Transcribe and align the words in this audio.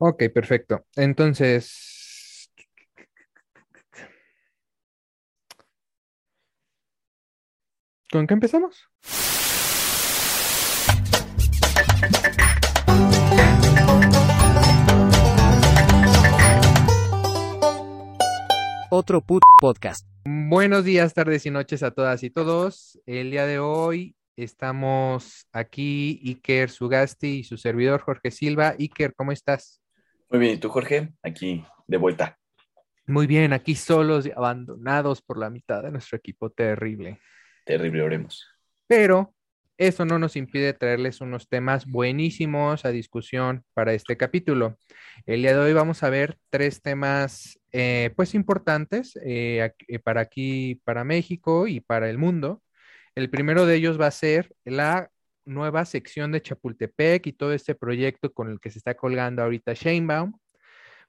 Ok, 0.00 0.22
perfecto. 0.32 0.84
Entonces, 0.94 2.52
¿con 8.08 8.28
qué 8.28 8.34
empezamos? 8.34 8.88
Otro 18.90 19.20
put 19.20 19.42
podcast. 19.60 20.06
Buenos 20.24 20.84
días, 20.84 21.12
tardes 21.12 21.44
y 21.44 21.50
noches 21.50 21.82
a 21.82 21.90
todas 21.90 22.22
y 22.22 22.30
todos. 22.30 23.00
El 23.04 23.32
día 23.32 23.46
de 23.46 23.58
hoy 23.58 24.14
estamos 24.36 25.48
aquí, 25.52 26.20
Iker 26.24 26.70
Sugasti 26.70 27.38
y 27.40 27.44
su 27.44 27.56
servidor 27.56 28.00
Jorge 28.00 28.30
Silva. 28.30 28.76
Iker, 28.78 29.12
¿cómo 29.16 29.32
estás? 29.32 29.80
Muy 30.30 30.40
bien, 30.40 30.54
¿y 30.54 30.58
tú, 30.58 30.68
Jorge? 30.68 31.10
Aquí 31.22 31.64
de 31.86 31.96
vuelta. 31.96 32.38
Muy 33.06 33.26
bien, 33.26 33.54
aquí 33.54 33.74
solos 33.74 34.26
y 34.26 34.30
abandonados 34.30 35.22
por 35.22 35.38
la 35.38 35.48
mitad 35.48 35.82
de 35.82 35.90
nuestro 35.90 36.18
equipo 36.18 36.50
terrible. 36.50 37.18
Terrible, 37.64 38.02
oremos. 38.02 38.46
Pero 38.86 39.34
eso 39.78 40.04
no 40.04 40.18
nos 40.18 40.36
impide 40.36 40.74
traerles 40.74 41.22
unos 41.22 41.48
temas 41.48 41.86
buenísimos 41.86 42.84
a 42.84 42.90
discusión 42.90 43.64
para 43.72 43.94
este 43.94 44.18
capítulo. 44.18 44.76
El 45.24 45.40
día 45.40 45.54
de 45.54 45.60
hoy 45.60 45.72
vamos 45.72 46.02
a 46.02 46.10
ver 46.10 46.36
tres 46.50 46.82
temas, 46.82 47.58
eh, 47.72 48.10
pues 48.14 48.34
importantes 48.34 49.18
eh, 49.24 49.72
eh, 49.86 49.98
para 50.00 50.20
aquí, 50.20 50.82
para 50.84 51.04
México 51.04 51.68
y 51.68 51.80
para 51.80 52.10
el 52.10 52.18
mundo. 52.18 52.60
El 53.14 53.30
primero 53.30 53.64
de 53.64 53.76
ellos 53.76 53.98
va 53.98 54.08
a 54.08 54.10
ser 54.10 54.54
la 54.64 55.10
nueva 55.48 55.84
sección 55.84 56.32
de 56.32 56.42
Chapultepec 56.42 57.26
y 57.26 57.32
todo 57.32 57.52
este 57.52 57.74
proyecto 57.74 58.32
con 58.32 58.50
el 58.50 58.60
que 58.60 58.70
se 58.70 58.78
está 58.78 58.94
colgando 58.94 59.42
ahorita 59.42 59.74
Sheinbaum. 59.74 60.38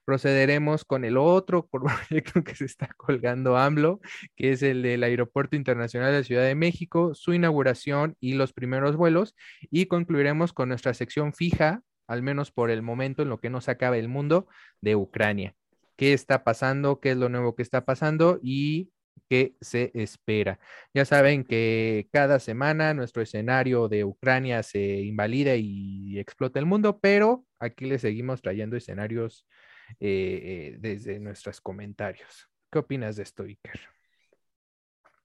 Procederemos 0.04 0.84
con 0.84 1.04
el 1.04 1.16
otro 1.16 1.68
proyecto 1.70 2.42
que 2.42 2.54
se 2.54 2.64
está 2.64 2.88
colgando 2.96 3.56
AMLO, 3.56 4.00
que 4.34 4.52
es 4.52 4.62
el 4.62 4.82
del 4.82 5.04
Aeropuerto 5.04 5.56
Internacional 5.56 6.12
de 6.12 6.24
Ciudad 6.24 6.44
de 6.44 6.54
México, 6.54 7.14
su 7.14 7.34
inauguración 7.34 8.16
y 8.18 8.34
los 8.34 8.52
primeros 8.52 8.96
vuelos. 8.96 9.36
Y 9.70 9.86
concluiremos 9.86 10.52
con 10.52 10.68
nuestra 10.70 10.94
sección 10.94 11.32
fija, 11.32 11.82
al 12.08 12.22
menos 12.22 12.50
por 12.50 12.70
el 12.70 12.82
momento 12.82 13.22
en 13.22 13.28
lo 13.28 13.38
que 13.38 13.50
nos 13.50 13.68
acaba 13.68 13.98
el 13.98 14.08
mundo, 14.08 14.48
de 14.80 14.96
Ucrania. 14.96 15.54
¿Qué 15.96 16.14
está 16.14 16.44
pasando? 16.44 16.98
¿Qué 16.98 17.10
es 17.10 17.16
lo 17.18 17.28
nuevo 17.28 17.54
que 17.54 17.62
está 17.62 17.84
pasando? 17.84 18.40
Y 18.42 18.90
qué 19.30 19.54
se 19.60 19.92
espera. 19.94 20.58
Ya 20.92 21.04
saben 21.04 21.44
que 21.44 22.08
cada 22.12 22.40
semana 22.40 22.94
nuestro 22.94 23.22
escenario 23.22 23.88
de 23.88 24.04
Ucrania 24.04 24.64
se 24.64 24.80
invalida 24.80 25.54
y 25.54 26.18
explota 26.18 26.58
el 26.58 26.66
mundo, 26.66 26.98
pero 26.98 27.46
aquí 27.60 27.86
le 27.86 28.00
seguimos 28.00 28.42
trayendo 28.42 28.76
escenarios 28.76 29.46
eh, 30.00 30.40
eh, 30.42 30.76
desde 30.80 31.20
nuestros 31.20 31.60
comentarios. 31.60 32.48
¿Qué 32.72 32.80
opinas 32.80 33.16
de 33.16 33.22
esto, 33.22 33.44
Iker? 33.44 33.80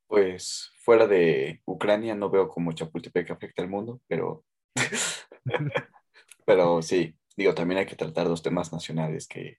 Pues 0.05 0.71
fuera 0.77 1.07
de 1.07 1.61
Ucrania 1.65 2.13
no 2.13 2.29
veo 2.29 2.47
cómo 2.47 2.73
Chapultepec 2.73 3.31
afecta 3.31 3.63
al 3.63 3.69
mundo, 3.69 4.01
pero, 4.07 4.45
pero 6.45 6.83
sí, 6.83 7.17
digo, 7.35 7.55
también 7.55 7.79
hay 7.79 7.85
que 7.87 7.95
tratar 7.95 8.27
los 8.27 8.43
temas 8.43 8.71
nacionales 8.71 9.27
que 9.27 9.57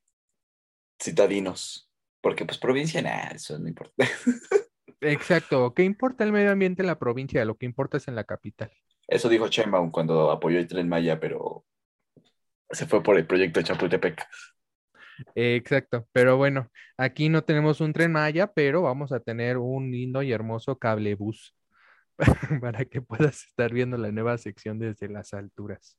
citadinos, 1.02 1.85
porque 2.26 2.44
pues 2.44 2.58
provincia, 2.58 3.00
nada, 3.00 3.28
eso 3.36 3.56
no 3.56 3.68
importa. 3.68 4.04
Exacto. 5.00 5.72
¿Qué 5.72 5.84
importa 5.84 6.24
el 6.24 6.32
medio 6.32 6.50
ambiente 6.50 6.82
en 6.82 6.88
la 6.88 6.98
provincia? 6.98 7.44
Lo 7.44 7.56
que 7.56 7.66
importa 7.66 7.98
es 7.98 8.08
en 8.08 8.16
la 8.16 8.24
capital. 8.24 8.68
Eso 9.06 9.28
dijo 9.28 9.46
Sheinbaum 9.46 9.92
cuando 9.92 10.32
apoyó 10.32 10.58
el 10.58 10.66
Tren 10.66 10.88
Maya, 10.88 11.20
pero 11.20 11.64
se 12.68 12.86
fue 12.86 13.00
por 13.00 13.16
el 13.16 13.28
proyecto 13.28 13.60
de 13.60 13.64
Chapultepec. 13.66 14.26
Exacto. 15.36 16.08
Pero 16.10 16.36
bueno, 16.36 16.68
aquí 16.96 17.28
no 17.28 17.44
tenemos 17.44 17.80
un 17.80 17.92
tren 17.92 18.10
Maya, 18.10 18.52
pero 18.52 18.82
vamos 18.82 19.12
a 19.12 19.20
tener 19.20 19.56
un 19.56 19.92
lindo 19.92 20.20
y 20.20 20.32
hermoso 20.32 20.80
cablebús 20.80 21.54
para 22.60 22.86
que 22.86 23.02
puedas 23.02 23.44
estar 23.44 23.72
viendo 23.72 23.96
la 23.98 24.10
nueva 24.10 24.36
sección 24.36 24.80
desde 24.80 25.08
las 25.08 25.32
alturas. 25.32 25.96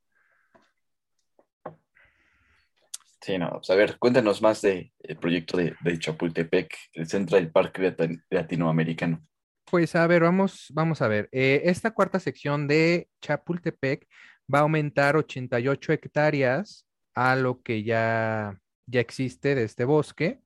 Sí, 3.21 3.37
no, 3.37 3.49
pues, 3.51 3.69
a 3.71 3.75
ver, 3.75 3.97
cuéntanos 3.97 4.41
más 4.41 4.61
del 4.61 4.91
proyecto 5.19 5.57
de, 5.57 5.75
de 5.81 5.99
Chapultepec, 5.99 6.73
el 6.93 7.07
Central 7.07 7.51
Park 7.51 7.77
Latin- 7.79 8.23
Latinoamericano. 8.29 9.21
Pues 9.69 9.95
a 9.95 10.07
ver, 10.07 10.21
vamos, 10.23 10.67
vamos 10.73 11.01
a 11.01 11.07
ver. 11.09 11.27
Eh, 11.31 11.63
esta 11.65 11.91
cuarta 11.91 12.19
sección 12.19 12.67
de 12.67 13.09
Chapultepec 13.21 14.07
va 14.53 14.59
a 14.59 14.61
aumentar 14.61 15.17
88 15.17 15.91
hectáreas 15.93 16.85
a 17.15 17.35
lo 17.35 17.61
que 17.61 17.83
ya, 17.83 18.57
ya 18.85 19.01
existe 19.01 19.55
de 19.55 19.63
este 19.63 19.83
bosque. 19.83 20.39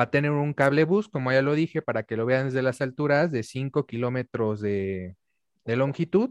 Va 0.00 0.04
a 0.04 0.10
tener 0.10 0.32
un 0.32 0.54
cablebús, 0.54 1.08
como 1.08 1.30
ya 1.32 1.42
lo 1.42 1.54
dije, 1.54 1.82
para 1.82 2.02
que 2.04 2.16
lo 2.16 2.26
vean 2.26 2.46
desde 2.46 2.62
las 2.62 2.80
alturas, 2.80 3.30
de 3.30 3.42
5 3.44 3.86
kilómetros 3.86 4.60
de, 4.60 5.16
de 5.64 5.76
longitud. 5.76 6.30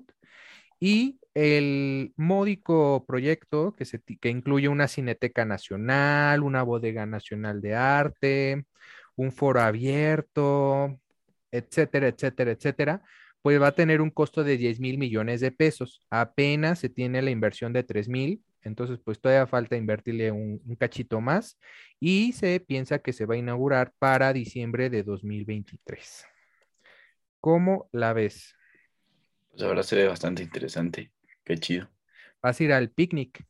Y 0.79 1.19
el 1.37 2.13
módico 2.15 3.05
proyecto 3.05 3.75
que, 3.75 4.29
incluye 4.29 4.69
una 4.69 4.87
cineteca 4.87 5.45
nacional, 5.45 6.41
una 6.41 6.63
bodega 6.63 7.05
nacional 7.05 7.61
de 7.61 7.75
arte, 7.75 8.65
un 9.15 9.31
foro 9.31 9.61
abierto, 9.61 10.99
etcétera, 11.51 12.07
etcétera, 12.07 12.51
etcétera, 12.51 13.03
pues 13.43 13.61
va 13.61 13.67
a 13.67 13.75
tener 13.75 14.01
un 14.01 14.09
costo 14.09 14.43
de 14.43 14.57
10 14.57 14.79
mil 14.79 14.97
millones 14.97 15.39
de 15.39 15.51
pesos. 15.51 16.01
Apenas 16.09 16.79
se 16.79 16.89
tiene 16.89 17.21
la 17.21 17.29
inversión 17.29 17.71
de 17.71 17.83
3 17.83 18.09
mil, 18.09 18.41
entonces 18.63 18.99
pues 19.03 19.19
todavía 19.21 19.45
falta 19.45 19.77
invertirle 19.77 20.31
un, 20.31 20.59
un 20.65 20.75
cachito 20.75 21.21
más 21.21 21.59
y 21.99 22.31
se 22.33 22.59
piensa 22.59 22.97
que 22.97 23.13
se 23.13 23.27
va 23.27 23.35
a 23.35 23.37
inaugurar 23.37 23.93
para 23.99 24.33
diciembre 24.33 24.89
de 24.89 25.03
2023. 25.03 26.25
¿Cómo 27.39 27.89
la 27.91 28.13
ves? 28.13 28.55
Pues 29.51 29.61
ahora 29.61 29.83
se 29.83 29.97
ve 29.97 30.07
bastante 30.07 30.41
interesante. 30.41 31.11
Qué 31.47 31.57
chido. 31.57 31.87
¿Vas 32.41 32.59
a 32.59 32.63
ir 32.65 32.73
al 32.73 32.89
picnic? 32.89 33.45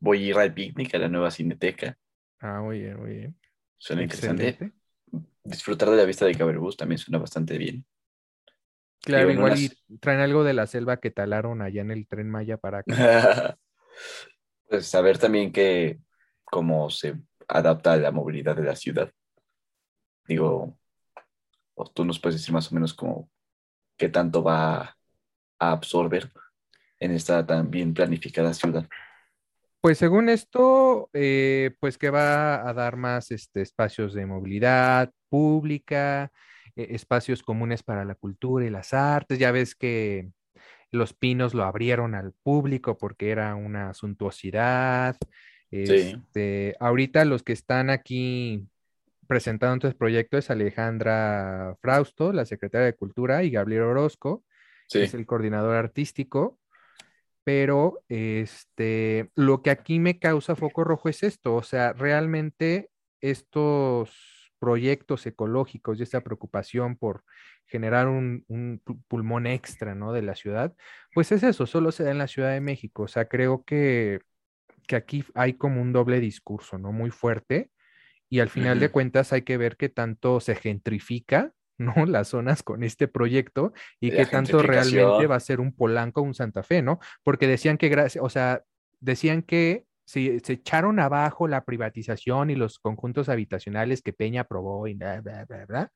Voy 0.00 0.24
a 0.24 0.26
ir 0.30 0.38
al 0.38 0.54
picnic 0.54 0.94
a 0.94 0.98
la 0.98 1.08
nueva 1.08 1.32
cineteca. 1.32 1.98
Ah, 2.40 2.60
muy 2.60 2.78
bien, 2.80 3.00
muy 3.00 3.10
bien. 3.14 3.36
Suena 3.76 4.02
interesante. 4.02 4.72
Disfrutar 5.42 5.90
de 5.90 5.96
la 5.96 6.04
vista 6.04 6.24
de 6.26 6.34
Caberbús 6.36 6.76
también 6.76 6.98
suena 6.98 7.18
bastante 7.18 7.58
bien. 7.58 7.84
Claro, 9.00 9.28
Digo, 9.28 9.40
igual 9.40 9.52
unas- 9.52 9.76
y 9.90 9.98
traen 9.98 10.20
algo 10.20 10.44
de 10.44 10.54
la 10.54 10.66
selva 10.68 10.98
que 10.98 11.10
talaron 11.10 11.60
allá 11.60 11.82
en 11.82 11.90
el 11.90 12.06
tren 12.06 12.30
Maya 12.30 12.56
para 12.56 12.78
acá. 12.78 12.94
Pues 14.68 14.86
saber 14.86 15.18
también 15.18 15.52
que 15.52 16.00
cómo 16.44 16.90
se 16.90 17.14
adapta 17.48 17.92
a 17.92 17.96
la 17.96 18.10
movilidad 18.10 18.56
de 18.56 18.62
la 18.64 18.76
ciudad. 18.76 19.10
Digo, 20.26 20.76
o 21.74 21.84
tú 21.90 22.04
nos 22.04 22.20
puedes 22.20 22.40
decir 22.40 22.54
más 22.54 22.70
o 22.70 22.74
menos 22.74 22.94
como 22.94 23.30
qué 23.98 24.08
tanto 24.08 24.42
va 24.42 24.82
a 25.60 25.72
absorber 25.72 26.32
en 27.04 27.12
esta 27.12 27.46
tan 27.46 27.70
bien 27.70 27.94
planificada 27.94 28.54
ciudad. 28.54 28.88
Pues 29.80 29.98
según 29.98 30.30
esto, 30.30 31.10
eh, 31.12 31.72
pues 31.78 31.98
que 31.98 32.08
va 32.08 32.66
a 32.66 32.72
dar 32.72 32.96
más 32.96 33.30
este, 33.30 33.60
espacios 33.60 34.14
de 34.14 34.24
movilidad 34.24 35.12
pública, 35.28 36.32
eh, 36.74 36.86
espacios 36.90 37.42
comunes 37.42 37.82
para 37.82 38.06
la 38.06 38.14
cultura 38.14 38.64
y 38.64 38.70
las 38.70 38.94
artes. 38.94 39.38
Ya 39.38 39.52
ves 39.52 39.74
que 39.74 40.30
Los 40.90 41.12
Pinos 41.12 41.52
lo 41.52 41.64
abrieron 41.64 42.14
al 42.14 42.32
público 42.32 42.96
porque 42.96 43.30
era 43.30 43.54
una 43.56 43.92
suntuosidad. 43.92 45.16
Este, 45.70 46.76
ahorita 46.80 47.24
los 47.26 47.42
que 47.42 47.52
están 47.52 47.90
aquí 47.90 48.66
presentando 49.26 49.88
este 49.88 49.98
proyecto 49.98 50.38
es 50.38 50.48
Alejandra 50.48 51.76
Frausto, 51.80 52.32
la 52.32 52.46
secretaria 52.46 52.86
de 52.86 52.94
Cultura, 52.94 53.42
y 53.42 53.50
Gabriel 53.50 53.82
Orozco, 53.82 54.44
Sí, 54.86 54.98
que 55.00 55.04
es 55.04 55.14
el 55.14 55.26
coordinador 55.26 55.76
artístico. 55.76 56.58
Pero 57.44 58.00
este, 58.08 59.30
lo 59.34 59.62
que 59.62 59.70
aquí 59.70 59.98
me 59.98 60.18
causa 60.18 60.56
foco 60.56 60.84
rojo 60.84 61.08
es 61.10 61.22
esto, 61.22 61.54
o 61.54 61.62
sea, 61.62 61.92
realmente 61.92 62.90
estos 63.20 64.52
proyectos 64.58 65.26
ecológicos 65.26 66.00
y 66.00 66.02
esta 66.04 66.22
preocupación 66.22 66.96
por 66.96 67.22
generar 67.66 68.08
un, 68.08 68.44
un 68.48 68.80
pu- 68.84 69.02
pulmón 69.08 69.46
extra, 69.46 69.94
¿no? 69.94 70.12
de 70.12 70.22
la 70.22 70.34
ciudad, 70.34 70.74
pues 71.12 71.32
es 71.32 71.42
eso, 71.42 71.66
solo 71.66 71.92
se 71.92 72.04
da 72.04 72.10
en 72.12 72.18
la 72.18 72.28
Ciudad 72.28 72.52
de 72.52 72.60
México. 72.60 73.02
O 73.04 73.08
sea, 73.08 73.26
creo 73.28 73.62
que, 73.64 74.20
que 74.88 74.96
aquí 74.96 75.24
hay 75.34 75.54
como 75.54 75.80
un 75.82 75.92
doble 75.92 76.20
discurso, 76.20 76.78
¿no? 76.78 76.92
Muy 76.92 77.10
fuerte. 77.10 77.70
Y 78.30 78.40
al 78.40 78.48
final 78.50 78.80
de 78.80 78.90
cuentas 78.90 79.32
hay 79.32 79.42
que 79.42 79.56
ver 79.58 79.76
qué 79.76 79.88
tanto 79.88 80.40
se 80.40 80.54
gentrifica, 80.56 81.52
¿no? 81.78 81.94
Las 82.06 82.28
zonas 82.28 82.62
con 82.62 82.82
este 82.82 83.08
proyecto 83.08 83.72
y 84.00 84.10
qué 84.10 84.26
tanto 84.26 84.62
realmente 84.62 85.26
va 85.26 85.36
a 85.36 85.40
ser 85.40 85.60
un 85.60 85.74
Polanco 85.74 86.20
o 86.20 86.24
un 86.24 86.34
Santa 86.34 86.62
Fe, 86.62 86.82
¿no? 86.82 86.98
Porque 87.22 87.46
decían 87.46 87.78
que, 87.78 87.88
gracias, 87.88 88.22
o 88.22 88.28
sea, 88.28 88.62
decían 89.00 89.42
que 89.42 89.84
si 90.06 90.38
se 90.40 90.54
echaron 90.54 91.00
abajo 91.00 91.48
la 91.48 91.64
privatización 91.64 92.50
y 92.50 92.56
los 92.56 92.78
conjuntos 92.78 93.28
habitacionales 93.28 94.02
que 94.02 94.12
Peña 94.12 94.42
aprobó 94.42 94.86
y 94.86 94.94
bla, 94.94 95.20
bla, 95.20 95.44
bla, 95.46 95.64
bla, 95.66 95.92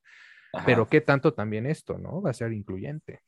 Ajá. 0.54 0.64
pero 0.64 0.88
qué 0.88 1.00
tanto 1.00 1.34
también 1.34 1.66
esto, 1.66 1.98
¿no? 1.98 2.22
Va 2.22 2.30
a 2.30 2.34
ser 2.34 2.52
incluyente. 2.52 3.20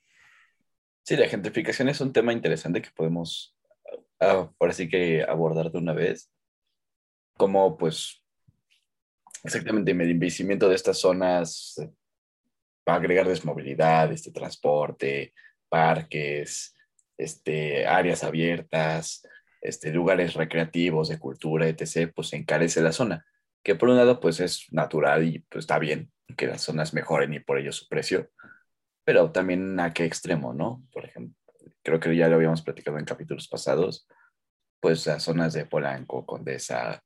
Sí, 1.03 1.17
la 1.17 1.29
gentrificación 1.29 1.89
es 1.89 2.01
un 2.01 2.13
tema 2.13 2.33
interesante 2.33 2.81
que 2.83 2.91
podemos 2.91 3.57
ah, 4.21 4.51
ahora 4.59 4.73
sí 4.73 4.89
que 4.89 5.23
abordar 5.23 5.71
de 5.71 5.79
una 5.79 5.93
vez. 5.93 6.31
cómo 7.37 7.77
pues 7.77 8.23
exactamente 9.45 9.93
el 9.93 10.01
envejecimiento 10.03 10.69
de 10.69 10.75
estas 10.75 10.99
zonas 10.99 11.77
va 12.89 12.95
a 12.95 12.97
agregar 12.97 13.29
desmovilidad, 13.29 14.13
este 14.13 14.31
transporte, 14.31 15.35
parques, 15.69 16.75
este, 17.17 17.87
áreas 17.87 18.25
abiertas, 18.25 19.27
este, 19.61 19.93
lugares 19.93 20.35
recreativos, 20.35 21.09
de 21.09 21.19
cultura, 21.19 21.69
etc., 21.69 22.13
pues 22.15 22.33
encarece 22.33 22.81
la 22.81 22.93
zona, 22.93 23.27
que 23.63 23.75
por 23.75 23.89
un 23.91 23.97
lado 23.97 24.21
pues 24.21 24.41
es 24.41 24.67
natural 24.73 25.25
y 25.25 25.41
pues 25.41 25.65
está 25.65 25.79
bien 25.79 26.11
que 26.37 26.47
las 26.47 26.63
zonas 26.63 26.95
mejoren 26.95 27.35
y 27.35 27.41
por 27.41 27.59
ello 27.59 27.73
su 27.73 27.89
precio, 27.89 28.31
pero 29.05 29.33
también 29.33 29.79
a 29.81 29.93
qué 29.93 30.05
extremo, 30.05 30.55
¿no? 30.55 30.83
Por 30.93 31.05
ejemplo, 31.05 31.37
creo 31.83 32.01
que 32.01 32.15
ya 32.17 32.29
lo 32.29 32.37
habíamos 32.37 32.63
platicado 32.63 32.99
en 32.99 33.05
capítulos 33.05 33.49
pasados, 33.49 34.07
pues 34.81 35.07
las 35.07 35.23
zonas 35.23 35.53
de 35.53 35.67
Polanco, 35.67 36.25
Condesa, 36.25 37.03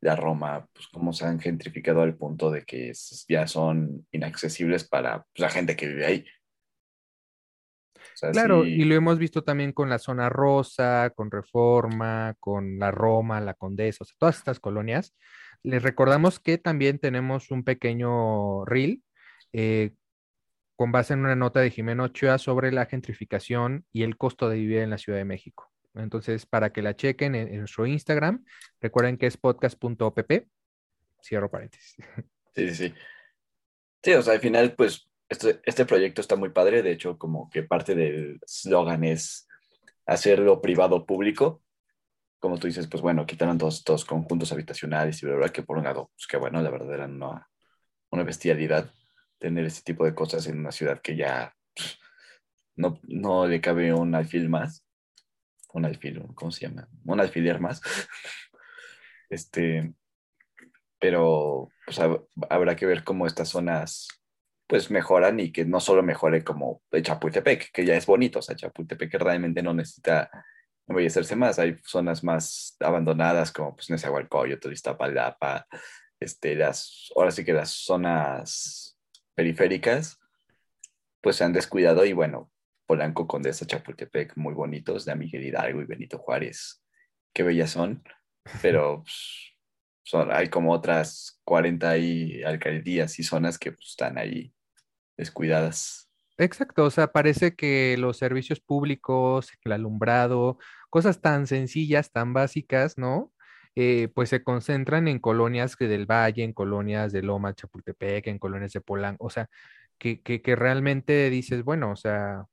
la 0.00 0.16
Roma, 0.16 0.68
pues 0.72 0.88
cómo 0.88 1.12
se 1.12 1.26
han 1.26 1.40
gentrificado 1.40 2.02
al 2.02 2.16
punto 2.16 2.50
de 2.50 2.64
que 2.64 2.92
ya 3.28 3.46
son 3.46 4.06
inaccesibles 4.12 4.86
para 4.88 5.24
pues, 5.24 5.40
la 5.40 5.50
gente 5.50 5.76
que 5.76 5.88
vive 5.88 6.06
ahí 6.06 6.24
claro, 8.32 8.64
y 8.64 8.84
lo 8.84 8.94
hemos 8.94 9.18
visto 9.18 9.42
también 9.42 9.72
con 9.72 9.88
la 9.88 9.98
zona 9.98 10.28
rosa, 10.28 11.10
con 11.14 11.30
Reforma, 11.30 12.34
con 12.40 12.78
la 12.78 12.90
Roma, 12.90 13.40
la 13.40 13.54
Condesa, 13.54 13.98
o 14.02 14.04
sea, 14.04 14.16
todas 14.18 14.38
estas 14.38 14.60
colonias. 14.60 15.14
Les 15.62 15.82
recordamos 15.82 16.38
que 16.38 16.58
también 16.58 16.98
tenemos 16.98 17.50
un 17.50 17.64
pequeño 17.64 18.64
reel 18.64 19.02
eh, 19.52 19.92
con 20.76 20.92
base 20.92 21.14
en 21.14 21.20
una 21.20 21.36
nota 21.36 21.60
de 21.60 21.70
Jimeno 21.70 22.04
Ochoa 22.04 22.38
sobre 22.38 22.72
la 22.72 22.86
gentrificación 22.86 23.84
y 23.92 24.02
el 24.02 24.16
costo 24.16 24.48
de 24.48 24.56
vivir 24.56 24.78
en 24.78 24.90
la 24.90 24.98
Ciudad 24.98 25.18
de 25.18 25.24
México. 25.24 25.70
Entonces, 25.96 26.46
para 26.46 26.72
que 26.72 26.82
la 26.82 26.94
chequen 26.94 27.34
en, 27.34 27.48
en 27.48 27.58
nuestro 27.60 27.86
Instagram, 27.86 28.44
recuerden 28.80 29.16
que 29.16 29.26
es 29.26 29.36
podcast.opp. 29.36 30.32
Cierro 31.22 31.50
paréntesis. 31.50 31.96
Sí, 32.56 32.70
sí, 32.70 32.88
sí. 32.88 32.94
Sí, 34.02 34.12
o 34.14 34.22
sea, 34.22 34.32
al 34.32 34.40
final, 34.40 34.74
pues 34.74 35.10
este, 35.28 35.60
este, 35.64 35.84
proyecto 35.84 36.20
está 36.20 36.36
muy 36.36 36.50
padre, 36.50 36.82
de 36.82 36.92
hecho, 36.92 37.18
como 37.18 37.50
que 37.50 37.64
parte 37.64 37.94
del 37.94 38.40
slogan 38.46 39.04
es 39.04 39.48
hacerlo 40.06 40.62
privado 40.62 41.04
público. 41.04 41.62
Como 42.38 42.58
tú 42.58 42.68
dices, 42.68 42.86
pues 42.86 43.02
bueno, 43.02 43.26
quitaron 43.26 43.58
todos 43.58 43.78
estos 43.78 44.04
conjuntos 44.04 44.52
habitacionales 44.52 45.22
y 45.22 45.26
verdad 45.26 45.50
que 45.50 45.62
por 45.62 45.78
un 45.78 45.84
lado, 45.84 46.10
pues 46.14 46.26
que 46.28 46.36
bueno, 46.36 46.62
la 46.62 46.70
verdad 46.70 46.94
era 46.94 47.06
una, 47.06 47.48
bestialidad 48.24 48.90
tener 49.38 49.66
este 49.66 49.82
tipo 49.82 50.04
de 50.04 50.14
cosas 50.14 50.46
en 50.46 50.58
una 50.60 50.72
ciudad 50.72 51.00
que 51.02 51.16
ya 51.16 51.54
no, 52.76 53.00
no 53.02 53.46
le 53.46 53.60
cabe 53.60 53.92
un 53.92 54.14
alfil 54.14 54.48
más. 54.48 54.85
Un 55.76 55.84
alfil, 55.84 56.22
¿cómo 56.34 56.50
se 56.50 56.66
llama? 56.66 56.88
Un 57.04 57.20
alfiler 57.20 57.60
más. 57.60 57.82
Este, 59.28 59.92
pero 61.00 61.68
pues 61.84 61.98
habrá 62.48 62.76
que 62.76 62.86
ver 62.86 63.02
cómo 63.02 63.26
estas 63.26 63.48
zonas 63.48 64.06
pues 64.68 64.88
mejoran 64.88 65.40
y 65.40 65.50
que 65.50 65.64
no 65.64 65.80
solo 65.80 66.04
mejore 66.04 66.44
como 66.44 66.80
Chapultepec, 66.92 67.72
que 67.72 67.84
ya 67.84 67.96
es 67.96 68.06
bonito, 68.06 68.38
o 68.38 68.42
sea, 68.42 68.54
Chapultepec 68.54 69.12
realmente 69.14 69.64
no 69.64 69.74
necesita 69.74 70.30
embellecerse 70.86 71.34
más, 71.34 71.58
hay 71.58 71.76
zonas 71.84 72.22
más 72.22 72.76
abandonadas 72.78 73.50
como 73.50 73.74
pues 73.74 73.90
Nezahualcóyotl, 73.90 74.70
Iztapalapa, 74.70 75.66
este, 76.20 76.54
las, 76.54 77.10
ahora 77.16 77.32
sí 77.32 77.44
que 77.44 77.52
las 77.52 77.70
zonas 77.70 78.96
periféricas 79.34 80.20
pues 81.20 81.34
se 81.34 81.42
han 81.42 81.52
descuidado 81.52 82.04
y 82.04 82.12
bueno, 82.12 82.52
Polanco, 82.86 83.26
Condesa, 83.26 83.66
Chapultepec, 83.66 84.36
muy 84.36 84.54
bonitos, 84.54 85.04
de 85.04 85.14
Miguel 85.16 85.44
Hidalgo 85.44 85.82
y 85.82 85.86
Benito 85.86 86.18
Juárez, 86.18 86.82
qué 87.32 87.42
bellas 87.42 87.70
son, 87.70 88.02
pero 88.62 89.02
pues, 89.02 89.54
son, 90.04 90.30
hay 90.32 90.48
como 90.48 90.72
otras 90.72 91.40
40 91.44 91.98
y 91.98 92.42
alcaldías 92.42 93.18
y 93.18 93.24
zonas 93.24 93.58
que 93.58 93.72
pues, 93.72 93.88
están 93.88 94.18
ahí 94.18 94.54
descuidadas. 95.16 96.08
Exacto, 96.38 96.84
o 96.84 96.90
sea, 96.90 97.12
parece 97.12 97.54
que 97.54 97.96
los 97.98 98.18
servicios 98.18 98.60
públicos, 98.60 99.50
el 99.64 99.72
alumbrado, 99.72 100.58
cosas 100.90 101.20
tan 101.22 101.46
sencillas, 101.46 102.12
tan 102.12 102.34
básicas, 102.34 102.98
¿no? 102.98 103.32
Eh, 103.74 104.08
pues 104.14 104.30
se 104.30 104.42
concentran 104.42 105.08
en 105.08 105.18
colonias 105.18 105.76
del 105.78 106.06
Valle, 106.06 106.44
en 106.44 106.52
colonias 106.52 107.12
de 107.12 107.22
Loma, 107.22 107.54
Chapultepec, 107.54 108.26
en 108.26 108.38
colonias 108.38 108.72
de 108.72 108.80
Polanco, 108.80 109.26
o 109.26 109.30
sea, 109.30 109.48
que, 109.98 110.22
que, 110.22 110.56
realmente 110.56 111.30
dices, 111.30 111.64
bueno, 111.64 111.90
o 111.92 111.96
sea, 111.96 112.46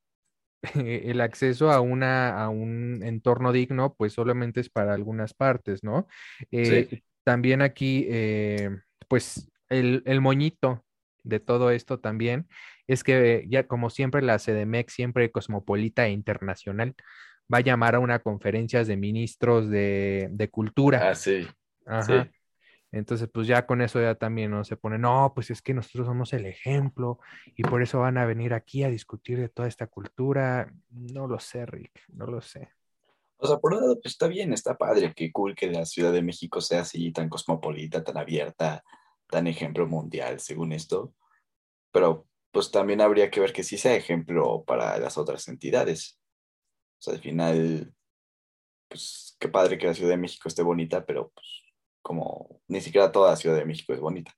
el 0.75 1.21
acceso 1.21 1.71
a, 1.71 1.81
una, 1.81 2.41
a 2.41 2.49
un 2.49 3.01
entorno 3.03 3.51
digno, 3.51 3.95
pues 3.95 4.13
solamente 4.13 4.61
es 4.61 4.69
para 4.69 4.93
algunas 4.93 5.33
partes, 5.33 5.83
¿no? 5.83 6.07
Eh, 6.51 7.01
también 7.23 7.61
aquí, 7.61 8.05
eh, 8.09 8.69
pues 9.07 9.51
el, 9.69 10.03
el, 10.05 10.21
moñito 10.21 10.83
de 11.23 11.39
todo 11.39 11.71
esto 11.71 11.99
también 11.99 12.47
es 12.87 13.03
que 13.03 13.45
ya 13.47 13.67
como 13.67 13.89
siempre 13.89 14.21
la 14.21 14.39
CDMEX, 14.39 14.93
siempre 14.93 15.31
cosmopolita 15.31 16.05
e 16.07 16.11
internacional, 16.11 16.95
va 17.53 17.59
a 17.59 17.61
llamar 17.61 17.95
a 17.95 17.99
una 17.99 18.19
conferencia 18.19 18.83
de 18.83 18.97
ministros 18.97 19.69
de, 19.69 20.49
cultura. 20.51 21.09
Ah, 21.09 21.15
sí. 21.15 21.47
Ajá. 21.85 22.29
Entonces, 22.93 23.27
pues 23.33 23.47
ya 23.47 23.65
con 23.65 23.81
eso 23.81 23.99
ya 23.99 24.13
también 24.13 24.51
no 24.51 24.63
se 24.63 24.77
pone, 24.77 24.99
no, 24.99 25.31
pues 25.33 25.49
es 25.49 25.63
que 25.63 25.73
nosotros 25.73 26.05
somos 26.05 26.31
el 26.31 26.45
ejemplo 26.45 27.17
y 27.55 27.63
por 27.63 27.81
eso 27.81 27.99
van 27.99 28.19
a 28.19 28.25
venir 28.25 28.53
aquí 28.53 28.83
a 28.83 28.89
discutir 28.89 29.39
de 29.39 29.49
toda 29.49 29.67
esta 29.67 29.87
cultura. 29.87 30.71
No 30.91 31.25
lo 31.27 31.39
sé, 31.39 31.65
Rick, 31.65 32.03
no 32.09 32.27
lo 32.27 32.39
sé. 32.39 32.69
O 33.37 33.47
sea, 33.47 33.57
por 33.57 33.73
un 33.73 33.81
lado, 33.81 33.99
pues 33.99 34.13
está 34.13 34.27
bien, 34.27 34.53
está 34.53 34.77
padre, 34.77 35.11
qué 35.15 35.31
cool 35.31 35.55
que 35.55 35.71
la 35.71 35.85
Ciudad 35.85 36.13
de 36.13 36.21
México 36.21 36.61
sea 36.61 36.81
así, 36.81 37.11
tan 37.11 37.29
cosmopolita, 37.29 38.03
tan 38.03 38.15
abierta, 38.15 38.83
tan 39.27 39.47
ejemplo 39.47 39.87
mundial, 39.87 40.39
según 40.39 40.71
esto. 40.71 41.15
Pero 41.91 42.27
pues 42.51 42.69
también 42.69 43.01
habría 43.01 43.31
que 43.31 43.39
ver 43.39 43.53
que 43.53 43.63
sí 43.63 43.79
sea 43.79 43.95
ejemplo 43.95 44.63
para 44.65 44.99
las 44.99 45.17
otras 45.17 45.47
entidades. 45.47 46.19
O 46.99 47.01
sea, 47.01 47.15
al 47.15 47.21
final, 47.21 47.91
pues 48.87 49.35
qué 49.39 49.49
padre 49.49 49.79
que 49.79 49.87
la 49.87 49.95
Ciudad 49.95 50.11
de 50.11 50.17
México 50.17 50.47
esté 50.47 50.61
bonita, 50.61 51.03
pero 51.03 51.31
pues 51.33 51.62
como 52.03 52.61
ni 52.67 52.81
siquiera 52.81 53.11
toda 53.11 53.31
la 53.31 53.35
Ciudad 53.35 53.55
de 53.55 53.65
México 53.65 53.93
es 53.93 53.99
bonita. 53.99 54.31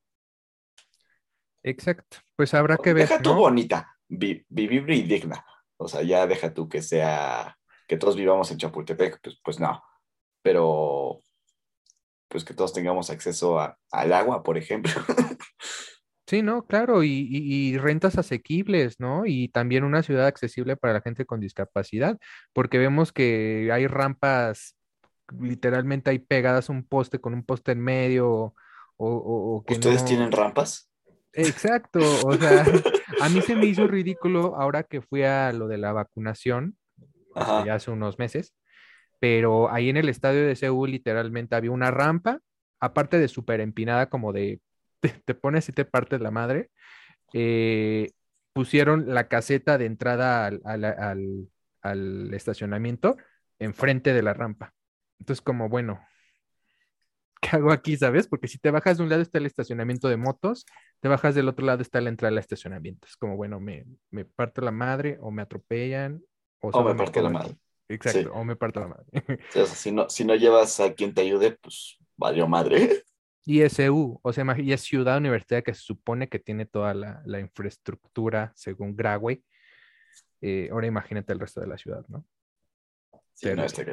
Exacto, 1.62 2.18
pues 2.36 2.54
habrá 2.54 2.78
que 2.78 2.94
ver. 2.94 3.08
Deja 3.08 3.20
tú 3.20 3.34
bonita, 3.34 3.94
vivir 4.08 4.88
y 4.88 5.02
digna. 5.02 5.44
O 5.76 5.88
sea, 5.88 6.02
ya 6.02 6.26
deja 6.26 6.54
tú 6.54 6.68
que 6.68 6.80
sea, 6.80 7.58
que 7.86 7.98
todos 7.98 8.16
vivamos 8.16 8.50
en 8.50 8.58
Chapultepec, 8.58 9.20
pues, 9.20 9.38
pues 9.44 9.60
no. 9.60 9.82
Pero, 10.42 11.20
pues 12.28 12.44
que 12.44 12.54
todos 12.54 12.72
tengamos 12.72 13.10
acceso 13.10 13.58
al 13.58 14.12
agua, 14.12 14.42
por 14.42 14.56
ejemplo. 14.56 14.92
Sí, 16.28 16.42
no, 16.42 16.66
claro, 16.66 17.04
y, 17.04 17.78
rentas 17.78 18.18
asequibles, 18.18 18.98
¿no? 18.98 19.26
Y 19.26 19.48
también 19.48 19.84
una 19.84 20.02
ciudad 20.02 20.26
accesible 20.26 20.76
para 20.76 20.94
la 20.94 21.00
gente 21.00 21.24
con 21.24 21.38
discapacidad, 21.38 22.18
porque 22.52 22.78
vemos 22.78 23.12
que 23.12 23.70
hay 23.72 23.86
rampas, 23.86 24.74
literalmente 25.40 26.10
hay 26.10 26.18
pegadas 26.18 26.68
un 26.68 26.84
poste 26.84 27.20
con 27.20 27.34
un 27.34 27.44
poste 27.44 27.72
en 27.72 27.80
medio, 27.80 28.28
o, 28.28 28.54
o, 28.98 29.64
que 29.64 29.74
¿Ustedes 29.74 30.04
tienen 30.04 30.32
rampas? 30.32 30.90
Exacto, 31.32 32.00
o 32.24 32.34
sea, 32.34 32.64
a 33.20 33.28
mí 33.28 33.42
se 33.42 33.56
me 33.56 33.66
hizo 33.66 33.86
ridículo 33.86 34.56
ahora 34.56 34.84
que 34.84 35.02
fui 35.02 35.22
a 35.22 35.52
lo 35.52 35.68
de 35.68 35.78
la 35.78 35.92
vacunación, 35.92 36.76
ya 37.34 37.74
hace 37.74 37.90
unos 37.90 38.18
meses, 38.18 38.54
pero 39.20 39.70
ahí 39.70 39.90
en 39.90 39.98
el 39.98 40.08
estadio 40.08 40.46
de 40.46 40.56
Seúl 40.56 40.90
literalmente 40.90 41.54
había 41.54 41.70
una 41.70 41.90
rampa, 41.90 42.40
aparte 42.80 43.18
de 43.18 43.28
súper 43.28 43.60
empinada 43.60 44.08
como 44.08 44.32
de 44.32 44.60
te, 45.24 45.34
pones 45.34 45.68
y 45.68 45.72
te 45.72 45.84
partes 45.84 46.20
la 46.20 46.30
madre. 46.30 46.70
Eh, 47.32 48.10
pusieron 48.52 49.14
la 49.14 49.28
caseta 49.28 49.78
de 49.78 49.86
entrada 49.86 50.46
al, 50.46 51.48
estacionamiento 52.32 53.16
enfrente 53.58 54.12
de 54.12 54.22
la 54.22 54.32
rampa. 54.32 54.72
Entonces, 55.18 55.42
como, 55.42 55.68
bueno, 55.68 56.00
¿qué 57.40 57.56
hago 57.56 57.70
aquí, 57.72 57.96
sabes? 57.96 58.26
Porque 58.26 58.48
si 58.48 58.58
te 58.58 58.70
bajas 58.70 58.98
de 58.98 59.04
un 59.04 59.08
lado 59.08 59.22
está 59.22 59.38
el 59.38 59.46
estacionamiento 59.46 60.08
de 60.08 60.16
motos, 60.16 60.66
te 61.00 61.08
bajas 61.08 61.34
del 61.34 61.48
otro 61.48 61.64
lado 61.66 61.82
está 61.82 62.00
la 62.00 62.10
entrada 62.10 62.30
al 62.30 62.38
estacionamiento. 62.38 63.06
Es 63.06 63.16
como, 63.16 63.36
bueno, 63.36 63.60
me, 63.60 63.86
me 64.10 64.24
parto 64.24 64.60
la 64.60 64.72
madre 64.72 65.18
o 65.20 65.30
me 65.30 65.42
atropellan 65.42 66.22
o, 66.60 66.82
me 66.82 66.94
parto 66.94 67.20
la 67.20 67.30
madre. 67.30 67.56
Exacto, 67.88 68.32
o 68.32 68.44
me 68.44 68.56
parto 68.56 68.80
la 68.80 68.88
madre. 68.88 69.06
si, 69.66 69.92
no, 69.92 70.08
si 70.08 70.24
no 70.24 70.34
llevas 70.34 70.80
a 70.80 70.92
quien 70.94 71.14
te 71.14 71.22
ayude, 71.22 71.52
pues 71.52 71.98
valió 72.16 72.48
madre. 72.48 73.04
ISU, 73.44 74.18
o 74.22 74.32
sea, 74.32 74.44
y 74.58 74.72
es 74.72 74.80
ciudad 74.80 75.18
universitaria 75.18 75.62
que 75.62 75.72
se 75.72 75.82
supone 75.82 76.28
que 76.28 76.40
tiene 76.40 76.66
toda 76.66 76.94
la, 76.94 77.40
infraestructura 77.40 78.52
según 78.56 78.96
Graway. 78.96 79.40
Eh, 80.40 80.68
ahora 80.72 80.88
imagínate 80.88 81.32
el 81.32 81.38
resto 81.38 81.60
de 81.60 81.68
la 81.68 81.78
ciudad, 81.78 82.04
¿no? 82.08 82.26
Sí, 83.34 83.48
no, 83.54 83.62
está 83.64 83.84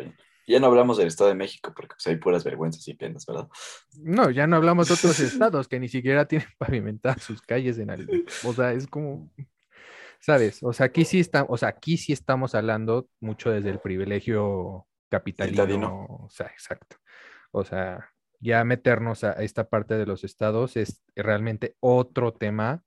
Ya 0.48 0.60
no 0.60 0.68
hablamos 0.68 0.98
del 0.98 1.08
Estado 1.08 1.30
de 1.30 1.36
México 1.36 1.72
porque 1.76 1.96
pues, 1.96 2.08
hay 2.08 2.18
puras 2.18 2.44
vergüenzas 2.44 2.88
y 2.88 2.94
penas, 2.94 3.26
¿verdad? 3.26 3.48
No, 4.00 4.30
ya 4.30 4.46
no 4.48 4.58
hablamos 4.58 4.88
de 4.88 4.96
otros 4.96 5.20
estados 5.20 5.68
que 5.68 5.80
ni 5.80 5.88
siquiera 5.88 6.28
tienen 6.28 6.48
pavimentadas 6.58 7.24
sus 7.24 7.42
calles 7.42 7.78
en 7.78 7.90
algo. 7.90 8.12
O 8.46 8.54
sea, 8.54 8.74
es 8.74 8.88
como, 8.88 9.32
¿sabes? 10.20 10.60
O 10.64 10.74
sea, 10.74 10.88
aquí 10.88 11.06
sí 11.06 11.20
está, 11.20 11.46
o 11.48 11.58
sea, 11.58 11.70
aquí 11.70 11.98
sí 11.98 12.14
estamos 12.14 12.56
hablando 12.56 13.08
mucho 13.20 13.52
desde 13.52 13.70
el 13.70 13.80
privilegio 13.80 14.88
capitalino. 15.10 16.06
O 16.10 16.30
sea, 16.30 16.48
exacto. 16.48 16.98
O 17.52 17.64
sea, 17.64 18.10
ya 18.40 18.64
meternos 18.64 19.24
a 19.24 19.32
esta 19.34 19.70
parte 19.70 19.96
de 19.96 20.06
los 20.06 20.24
estados 20.24 20.76
es 20.76 21.04
realmente 21.16 21.76
otro 21.80 22.34
tema. 22.34 22.84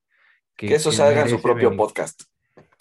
Que, 0.56 0.74
eso 0.74 0.92
salga 0.92 1.22
en 1.22 1.30
su 1.30 1.40
propio 1.40 1.74
podcast. 1.76 2.22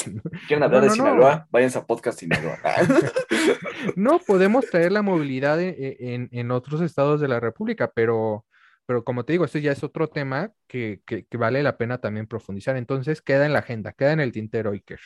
¿Quieren 0.48 0.64
hablar 0.64 0.84
de 0.84 0.90
Sinaloa? 0.90 1.48
Váyanse 1.52 1.80
a 1.80 1.86
podcast 1.86 2.20
Sinaloa. 2.20 2.58
no, 3.96 4.20
podemos 4.20 4.66
traer 4.66 4.92
la 4.92 5.02
movilidad 5.02 5.58
en, 5.62 6.52
otros 6.52 6.82
estados 6.82 7.22
de 7.22 7.28
la 7.28 7.40
República, 7.40 7.92
pero, 7.94 8.46
pero 8.86 9.04
como 9.04 9.26
te 9.26 9.34
digo, 9.34 9.46
este 9.46 9.62
ya 9.62 9.72
es 9.72 9.84
otro 9.84 10.08
tema 10.08 10.52
que, 10.68 11.02
vale 11.32 11.64
la 11.64 11.78
pena 11.78 12.00
también 12.00 12.28
profundizar. 12.28 12.78
Entonces, 12.78 13.22
queda 13.22 13.46
en 13.46 13.54
la 13.54 13.60
agenda, 13.60 13.94
queda 13.94 14.14
en 14.14 14.20
el 14.20 14.32
tintero, 14.32 14.72
Iker. 14.72 15.00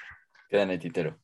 Queda 0.49 0.63
en 0.63 0.71
el 0.71 0.79
tintero. 0.79 1.19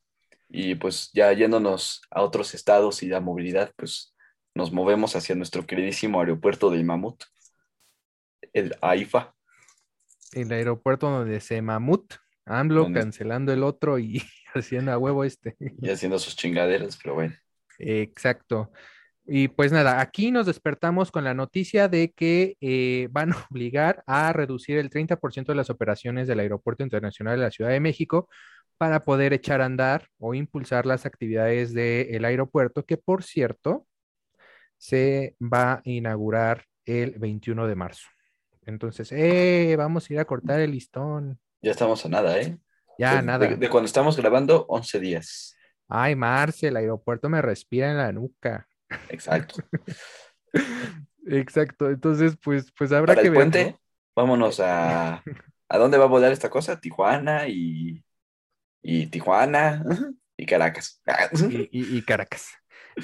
Y 0.49 0.75
pues 0.75 1.11
ya 1.13 1.31
yéndonos 1.33 2.01
a 2.11 2.21
otros 2.21 2.53
estados 2.53 3.01
y 3.03 3.07
la 3.07 3.19
movilidad, 3.19 3.71
pues 3.75 4.15
nos 4.53 4.71
movemos 4.71 5.15
hacia 5.15 5.35
nuestro 5.35 5.65
queridísimo 5.65 6.19
aeropuerto 6.19 6.69
del 6.69 6.85
Mamut, 6.85 7.23
el 8.53 8.75
AIFA. 8.81 9.35
El 10.33 10.51
aeropuerto 10.51 11.09
donde 11.09 11.39
se 11.41 11.61
Mamut 11.61 12.13
AMLO 12.45 12.91
cancelando 12.93 13.51
el 13.51 13.63
otro 13.63 13.99
y 13.99 14.21
haciendo 14.53 14.91
a 14.91 14.97
huevo 14.97 15.23
este. 15.23 15.55
Y 15.81 15.89
haciendo 15.89 16.19
sus 16.19 16.35
chingaderas, 16.35 16.97
pero 17.01 17.15
bueno. 17.15 17.35
Exacto. 17.79 18.71
Y 19.27 19.47
pues 19.47 19.71
nada, 19.71 19.99
aquí 20.01 20.29
nos 20.29 20.45
despertamos 20.45 21.11
con 21.11 21.23
la 21.23 21.33
noticia 21.33 21.87
de 21.87 22.11
que 22.11 22.57
eh, 22.61 23.07
van 23.11 23.33
a 23.33 23.37
obligar 23.51 24.03
a 24.05 24.31
reducir 24.33 24.77
el 24.77 24.89
30% 24.89 25.45
de 25.47 25.55
las 25.55 25.69
operaciones 25.69 26.27
del 26.27 26.39
Aeropuerto 26.39 26.83
Internacional 26.83 27.37
de 27.37 27.43
la 27.43 27.51
Ciudad 27.51 27.71
de 27.71 27.79
México 27.79 28.29
para 28.77 29.03
poder 29.03 29.33
echar 29.33 29.61
a 29.61 29.65
andar 29.65 30.09
o 30.19 30.33
impulsar 30.33 30.85
las 30.85 31.05
actividades 31.05 31.73
del 31.73 32.25
aeropuerto, 32.25 32.85
que 32.85 32.97
por 32.97 33.23
cierto 33.23 33.87
se 34.77 35.35
va 35.41 35.75
a 35.75 35.81
inaugurar 35.85 36.65
el 36.85 37.17
21 37.17 37.67
de 37.67 37.75
marzo. 37.75 38.07
Entonces, 38.65 39.11
eh, 39.11 39.75
vamos 39.77 40.09
a 40.09 40.13
ir 40.13 40.19
a 40.19 40.25
cortar 40.25 40.59
el 40.59 40.71
listón. 40.71 41.39
Ya 41.65 41.71
estamos 41.71 42.05
a 42.05 42.09
nada, 42.09 42.39
¿eh? 42.39 42.59
Ya, 42.99 43.23
nada. 43.23 43.47
De, 43.47 43.69
cuando 43.69 43.87
estamos 43.87 44.15
grabando, 44.15 44.67
11 44.69 44.99
días. 44.99 45.57
Ay, 45.87 46.15
Marce, 46.15 46.67
el 46.67 46.77
aeropuerto 46.77 47.27
me 47.27 47.41
respira 47.41 47.89
en 47.89 47.97
la 47.97 48.11
nuca. 48.11 48.67
Exacto. 49.09 49.63
Exacto. 51.27 51.89
Entonces, 51.89 52.37
pues, 52.43 52.71
pues 52.77 52.91
habrá 52.91 53.15
que 53.15 53.29
el 53.29 53.33
puente, 53.33 53.79
vámonos 54.15 54.59
a. 54.59 55.23
¿A 55.67 55.77
dónde 55.79 55.97
va 55.97 56.03
a 56.03 56.07
volar 56.07 56.31
esta 56.31 56.51
cosa? 56.51 56.79
Tijuana 56.79 57.47
y. 57.47 58.05
Y 58.83 59.07
Tijuana 59.07 59.83
y 60.37 60.45
Caracas. 60.45 61.01
y, 61.49 61.97
y 61.97 62.01
Caracas. 62.03 62.51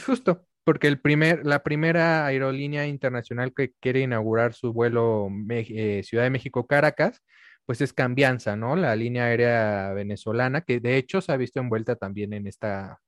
Justo 0.05 0.45
porque 0.63 0.87
el 0.87 0.99
primer, 0.99 1.45
la 1.45 1.63
primera 1.63 2.25
aerolínea 2.27 2.85
internacional 2.85 3.53
que 3.53 3.73
quiere 3.79 4.01
inaugurar 4.01 4.53
su 4.53 4.71
vuelo 4.71 5.27
eh, 5.49 6.03
Ciudad 6.03 6.25
de 6.25 6.29
México-Caracas, 6.29 7.23
pues 7.65 7.81
es 7.81 7.93
Cambianza, 7.93 8.55
¿no? 8.55 8.75
La 8.75 8.95
línea 8.95 9.25
aérea 9.25 9.93
venezolana, 9.93 10.61
que 10.61 10.79
de 10.79 10.97
hecho 10.97 11.21
se 11.21 11.31
ha 11.31 11.37
visto 11.37 11.59
envuelta 11.59 11.95
también 11.95 12.33
en 12.33 12.47
esta 12.47 12.99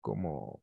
como 0.00 0.60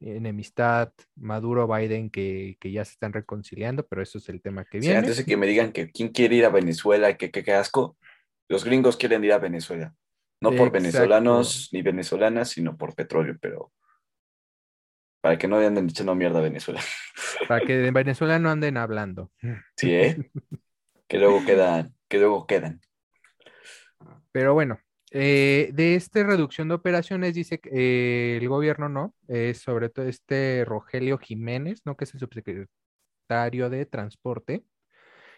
enemistad 0.00 0.92
Maduro-Biden 1.16 2.10
que, 2.10 2.56
ya 2.62 2.84
se 2.84 2.92
están 2.92 3.12
reconciliando, 3.12 3.86
pero 3.86 4.02
eso 4.02 4.18
es 4.18 4.28
el 4.28 4.42
tema 4.42 4.64
que 4.64 4.78
viene. 4.78 4.94
Sí, 4.94 4.98
antes 4.98 5.16
de 5.18 5.24
que 5.24 5.36
me 5.36 5.46
digan 5.46 5.72
que 5.72 5.90
quién 5.90 6.10
quiere 6.10 6.36
ir 6.36 6.44
a 6.44 6.50
Venezuela, 6.50 7.16
que 7.16 7.30
qué 7.30 7.52
asco, 7.52 7.96
los 8.48 8.64
gringos 8.64 8.96
quieren 8.96 9.24
ir 9.24 9.32
a 9.32 9.38
Venezuela. 9.38 9.94
No 10.40 10.52
por 10.52 10.70
venezolanos 10.70 11.70
ni 11.72 11.82
venezolanas, 11.82 12.50
sino 12.50 12.76
por 12.76 12.94
petróleo, 12.94 13.36
pero 13.40 13.72
para 15.22 15.38
que 15.38 15.48
no 15.48 15.56
anden 15.56 15.88
echando 15.88 16.14
mierda 16.14 16.38
a 16.38 16.42
Venezuela. 16.42 16.80
Para 17.48 17.64
que 17.64 17.86
en 17.86 17.94
Venezuela 17.94 18.38
no 18.38 18.50
anden 18.50 18.76
hablando. 18.76 19.32
Sí, 19.76 19.92
¿eh? 19.92 20.30
que 21.08 21.18
luego 21.18 21.44
quedan, 21.44 21.95
que 22.08 22.18
luego 22.18 22.46
quedan. 22.46 22.80
Pero 24.32 24.54
bueno, 24.54 24.78
eh, 25.10 25.70
de 25.72 25.94
esta 25.94 26.22
reducción 26.24 26.68
de 26.68 26.74
operaciones 26.74 27.34
dice 27.34 27.58
que 27.58 27.70
eh, 27.72 28.36
el 28.36 28.48
gobierno 28.48 28.88
no, 28.88 29.14
sobre 29.54 29.88
todo 29.88 30.06
este 30.06 30.64
Rogelio 30.64 31.18
Jiménez, 31.18 31.82
¿no? 31.84 31.96
Que 31.96 32.04
es 32.04 32.14
el 32.14 32.20
subsecretario 32.20 33.70
de 33.70 33.86
Transporte, 33.86 34.64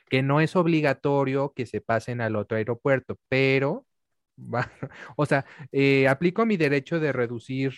que 0.08 0.22
no 0.22 0.40
es 0.40 0.56
obligatorio 0.56 1.52
que 1.54 1.66
se 1.66 1.80
pasen 1.80 2.20
al 2.20 2.36
otro 2.36 2.56
aeropuerto, 2.56 3.18
pero, 3.28 3.86
o 5.16 5.26
sea, 5.26 5.44
eh, 5.72 6.08
aplico 6.08 6.46
mi 6.46 6.56
derecho 6.56 6.98
de 6.98 7.12
reducir 7.12 7.74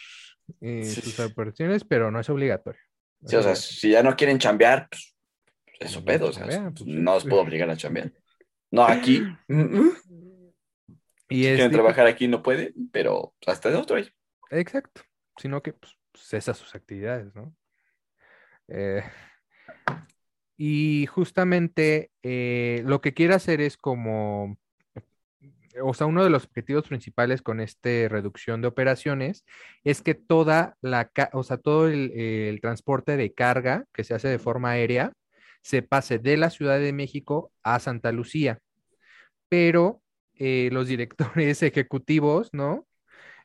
eh, 0.60 0.84
sus 0.84 1.18
operaciones, 1.20 1.84
pero 1.84 2.10
no 2.10 2.20
es 2.20 2.28
obligatorio. 2.30 2.80
Sí, 3.24 3.36
o 3.36 3.42
sea, 3.42 3.54
si 3.54 3.90
ya 3.90 4.02
no 4.02 4.16
quieren 4.16 4.38
chambear, 4.38 4.88
pues 4.88 5.14
eso 5.78 6.04
pedo, 6.04 6.28
o 6.28 6.32
sea, 6.32 6.46
pues, 6.46 6.86
no 6.86 7.14
os 7.14 7.24
puedo 7.24 7.42
obligar 7.42 7.68
a 7.68 7.76
chambear. 7.76 8.12
No, 8.70 8.84
aquí. 8.84 9.22
y 11.28 11.42
si 11.42 11.42
quieren 11.42 11.70
trabajar 11.70 12.06
aquí 12.06 12.28
no 12.28 12.42
pueden, 12.42 12.72
pero 12.92 13.34
hasta 13.46 13.70
de 13.70 13.76
otro 13.76 13.96
ahí. 13.96 14.08
Exacto, 14.50 15.02
sino 15.36 15.62
que 15.62 15.72
pues, 15.72 15.96
cesa 16.14 16.54
sus 16.54 16.74
actividades, 16.74 17.34
¿no? 17.34 17.54
Eh, 18.68 19.02
y 20.56 21.06
justamente 21.06 22.10
eh, 22.22 22.82
lo 22.84 23.00
que 23.00 23.14
quiere 23.14 23.34
hacer 23.34 23.60
es 23.60 23.76
como 23.76 24.56
o 25.82 25.94
sea, 25.94 26.06
uno 26.06 26.24
de 26.24 26.30
los 26.30 26.44
objetivos 26.44 26.88
principales 26.88 27.42
con 27.42 27.60
esta 27.60 27.88
reducción 28.08 28.60
de 28.60 28.68
operaciones 28.68 29.44
es 29.84 30.02
que 30.02 30.14
toda 30.14 30.76
la, 30.80 31.10
o 31.32 31.42
sea, 31.42 31.58
todo 31.58 31.88
el, 31.88 32.58
transporte 32.60 33.16
de 33.16 33.32
carga 33.32 33.84
que 33.92 34.04
se 34.04 34.14
hace 34.14 34.28
de 34.28 34.38
forma 34.38 34.70
aérea 34.70 35.12
se 35.62 35.82
pase 35.82 36.18
de 36.18 36.36
la 36.36 36.50
Ciudad 36.50 36.78
de 36.78 36.92
México 36.92 37.52
a 37.62 37.78
Santa 37.78 38.12
Lucía. 38.12 38.60
Pero 39.48 40.02
eh, 40.34 40.70
los 40.72 40.88
directores 40.88 41.62
ejecutivos, 41.62 42.50
¿no? 42.52 42.86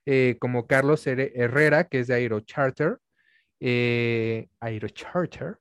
Eh, 0.05 0.37
como 0.39 0.67
Carlos 0.67 1.05
Herrera, 1.07 1.85
que 1.85 1.99
es 1.99 2.07
de 2.07 2.15
Aerocharter, 2.15 2.99
eh, 3.59 4.47
Aerocharter, 4.59 5.57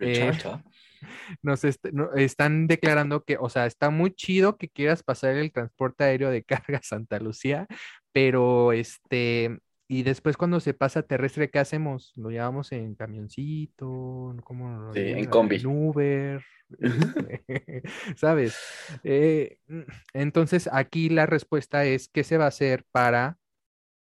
Aerocharter 0.00 0.64
nos 1.42 1.64
están 1.64 2.66
declarando 2.66 3.24
que, 3.24 3.36
o 3.38 3.48
sea, 3.48 3.66
está 3.66 3.90
muy 3.90 4.12
chido 4.12 4.56
que 4.56 4.68
quieras 4.68 5.02
pasar 5.02 5.36
el 5.36 5.52
transporte 5.52 6.04
aéreo 6.04 6.30
de 6.30 6.44
carga 6.44 6.78
a 6.78 6.82
Santa 6.82 7.18
Lucía, 7.20 7.66
pero 8.12 8.72
este, 8.72 9.58
y 9.86 10.02
después 10.02 10.36
cuando 10.36 10.60
se 10.60 10.72
pasa 10.72 11.02
terrestre, 11.02 11.50
¿qué 11.50 11.58
hacemos? 11.58 12.12
¿Lo 12.16 12.30
llevamos 12.30 12.72
en 12.72 12.94
camioncito? 12.94 14.34
¿Cómo 14.44 14.92
sí, 14.94 15.00
en 15.00 15.26
combi. 15.26 15.56
En 15.56 15.66
Uber, 15.66 16.44
¿sabes? 18.16 18.58
Eh, 19.02 19.58
entonces, 20.14 20.68
aquí 20.72 21.10
la 21.10 21.26
respuesta 21.26 21.84
es, 21.84 22.08
¿qué 22.08 22.24
se 22.24 22.38
va 22.38 22.46
a 22.46 22.48
hacer 22.48 22.84
para, 22.92 23.38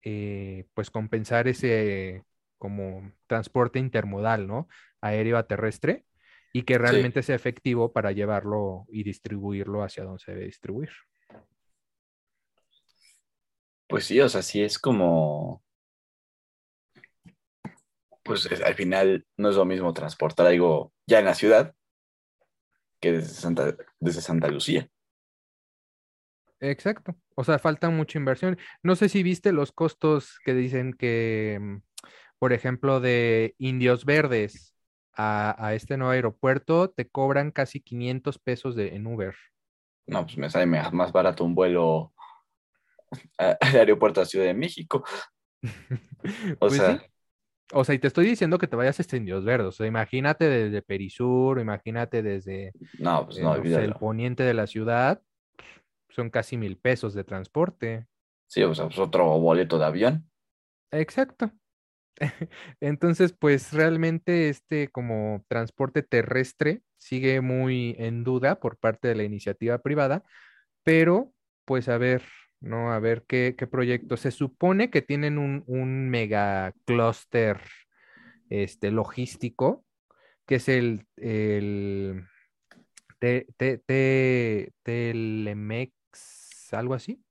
eh, 0.03 0.65
pues, 0.73 0.91
compensar 0.91 1.47
ese 1.47 2.23
como 2.59 3.11
transporte 3.25 3.79
intermodal, 3.79 4.45
¿no? 4.45 4.67
Aéreo 5.01 5.37
a 5.37 5.47
terrestre 5.47 6.05
y 6.53 6.61
que 6.61 6.77
realmente 6.77 7.23
sea 7.23 7.35
efectivo 7.35 7.91
para 7.91 8.11
llevarlo 8.11 8.85
y 8.89 9.03
distribuirlo 9.03 9.83
hacia 9.83 10.03
donde 10.03 10.19
se 10.19 10.31
debe 10.31 10.45
distribuir. 10.45 10.89
Pues 13.87 14.05
sí, 14.05 14.19
o 14.21 14.29
sea, 14.29 14.41
sí 14.41 14.61
es 14.61 14.77
como, 14.77 15.63
pues 18.31 18.61
al 18.61 18.75
final 18.75 19.25
no 19.37 19.49
es 19.49 19.55
lo 19.55 19.65
mismo 19.65 19.93
transportar 19.93 20.47
algo 20.47 20.93
ya 21.05 21.19
en 21.19 21.25
la 21.25 21.33
ciudad 21.33 21.75
que 23.01 23.11
desde 23.11 23.33
Santa, 23.33 23.75
desde 23.99 24.21
Santa 24.21 24.47
Lucía. 24.47 24.87
Exacto. 26.59 27.15
O 27.35 27.43
sea, 27.43 27.59
falta 27.59 27.89
mucha 27.89 28.19
inversión. 28.19 28.57
No 28.83 28.95
sé 28.95 29.09
si 29.09 29.23
viste 29.23 29.51
los 29.51 29.71
costos 29.71 30.39
que 30.45 30.53
dicen 30.53 30.93
que, 30.93 31.57
mm, 31.59 31.77
por 32.37 32.53
ejemplo, 32.53 32.99
de 32.99 33.55
Indios 33.57 34.05
Verdes 34.05 34.75
a, 35.13 35.73
este 35.73 35.97
nuevo 35.97 36.13
aeropuerto, 36.13 36.89
te 36.89 37.09
cobran 37.09 37.51
casi 37.51 37.81
500 37.81 38.39
pesos 38.39 38.75
de, 38.75 38.95
en 38.95 39.07
Uber. 39.07 39.35
No, 40.07 40.23
pues 40.23 40.37
me 40.37 40.49
sale 40.49 40.65
más 40.67 41.11
barato 41.11 41.43
un 41.43 41.55
vuelo 41.55 42.13
al 43.37 43.57
aeropuerto 43.61 44.21
de 44.21 44.25
Ciudad 44.27 44.45
de 44.45 44.53
México. 44.53 45.03
o 46.59 46.67
pues 46.67 46.73
sea. 46.75 47.03
O 47.73 47.83
sea, 47.83 47.95
y 47.95 47.99
te 47.99 48.07
estoy 48.07 48.25
diciendo 48.25 48.57
que 48.57 48.67
te 48.67 48.75
vayas 48.75 48.99
a 48.99 49.15
Indios 49.15 49.45
Verdes. 49.45 49.67
O 49.67 49.71
sea, 49.71 49.87
imagínate 49.87 50.49
desde 50.49 50.81
Perisur, 50.81 51.59
imagínate 51.59 52.21
desde 52.21 52.73
no, 52.99 53.25
pues 53.25 53.39
no, 53.39 53.55
eh, 53.55 53.83
el 53.83 53.93
poniente 53.93 54.43
de 54.43 54.53
la 54.53 54.67
ciudad. 54.67 55.21
Son 56.09 56.29
casi 56.29 56.57
mil 56.57 56.77
pesos 56.77 57.13
de 57.13 57.23
transporte. 57.23 58.07
Sí, 58.47 58.63
o 58.63 58.75
sea, 58.75 58.85
pues 58.85 58.99
otro 58.99 59.25
boleto 59.39 59.79
de 59.79 59.85
avión. 59.85 60.29
Exacto. 60.91 61.51
Entonces, 62.81 63.33
pues 63.33 63.71
realmente 63.71 64.49
este 64.49 64.89
como 64.89 65.45
transporte 65.47 66.03
terrestre 66.03 66.81
sigue 66.97 67.41
muy 67.41 67.95
en 67.97 68.23
duda 68.23 68.59
por 68.59 68.77
parte 68.77 69.07
de 69.07 69.15
la 69.15 69.23
iniciativa 69.23 69.77
privada, 69.79 70.23
pero 70.83 71.33
pues 71.65 71.87
a 71.87 71.97
ver, 71.97 72.23
¿no? 72.61 72.93
A 72.93 72.99
ver 72.99 73.23
qué, 73.27 73.55
qué 73.57 73.67
proyecto. 73.67 74.17
Se 74.17 74.31
supone 74.31 74.89
que 74.89 75.01
tienen 75.01 75.37
un, 75.37 75.63
un 75.67 76.09
mega 76.09 76.73
clúster 76.85 77.61
este, 78.49 78.91
logístico 78.91 79.85
que 80.45 80.55
es 80.55 80.69
el, 80.69 81.07
el 81.17 82.25
Telemex, 84.83 85.93
algo 86.73 86.93
así, 86.93 87.23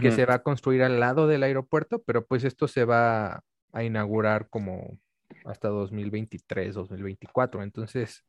que 0.00 0.10
se 0.10 0.26
va 0.26 0.34
a 0.34 0.42
construir 0.42 0.82
al 0.82 1.00
lado 1.00 1.26
del 1.26 1.42
aeropuerto, 1.42 2.02
pero 2.02 2.26
pues 2.26 2.44
esto 2.44 2.68
se 2.68 2.84
va 2.84 3.42
a 3.72 3.84
inaugurar 3.84 4.48
como 4.48 4.98
hasta 5.44 5.68
2023, 5.68 6.74
2024. 6.74 7.62
Entonces, 7.62 8.24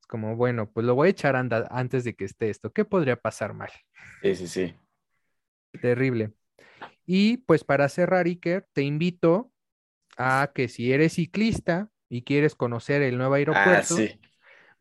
es 0.00 0.06
como, 0.08 0.36
bueno, 0.36 0.70
pues 0.72 0.86
lo 0.86 0.94
voy 0.94 1.08
a 1.08 1.10
echar 1.10 1.36
anda- 1.36 1.68
antes 1.70 2.04
de 2.04 2.14
que 2.14 2.24
esté 2.24 2.50
esto. 2.50 2.72
¿Qué 2.72 2.84
podría 2.84 3.16
pasar 3.16 3.54
mal? 3.54 3.70
Sí, 4.22 4.34
sí, 4.34 4.48
sí. 4.48 4.74
Terrible. 5.80 6.32
Y 7.04 7.38
pues 7.38 7.64
para 7.64 7.88
cerrar, 7.88 8.26
Iker, 8.26 8.66
te 8.72 8.82
invito 8.82 9.52
a 10.16 10.50
que 10.54 10.68
si 10.68 10.92
eres 10.92 11.14
ciclista 11.14 11.90
y 12.08 12.22
quieres 12.22 12.54
conocer 12.54 13.02
el 13.02 13.16
nuevo 13.18 13.34
Ah, 13.34 13.36
aeropuerto, 13.38 13.96
sí. 13.96 14.18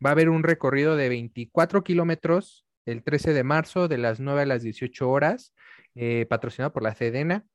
va 0.03 0.09
a 0.09 0.13
haber 0.13 0.29
un 0.29 0.43
recorrido 0.43 0.95
de 0.95 1.09
24 1.09 1.83
kilómetros 1.83 2.65
el 2.85 3.03
13 3.03 3.33
de 3.33 3.43
marzo 3.43 3.87
de 3.87 3.97
las 3.97 4.19
9 4.19 4.41
a 4.41 4.45
las 4.45 4.61
18 4.61 5.09
horas, 5.09 5.53
eh, 5.95 6.25
patrocinado 6.29 6.71
por 6.71 6.83
la 6.83 6.93
Sedena, 6.95 7.45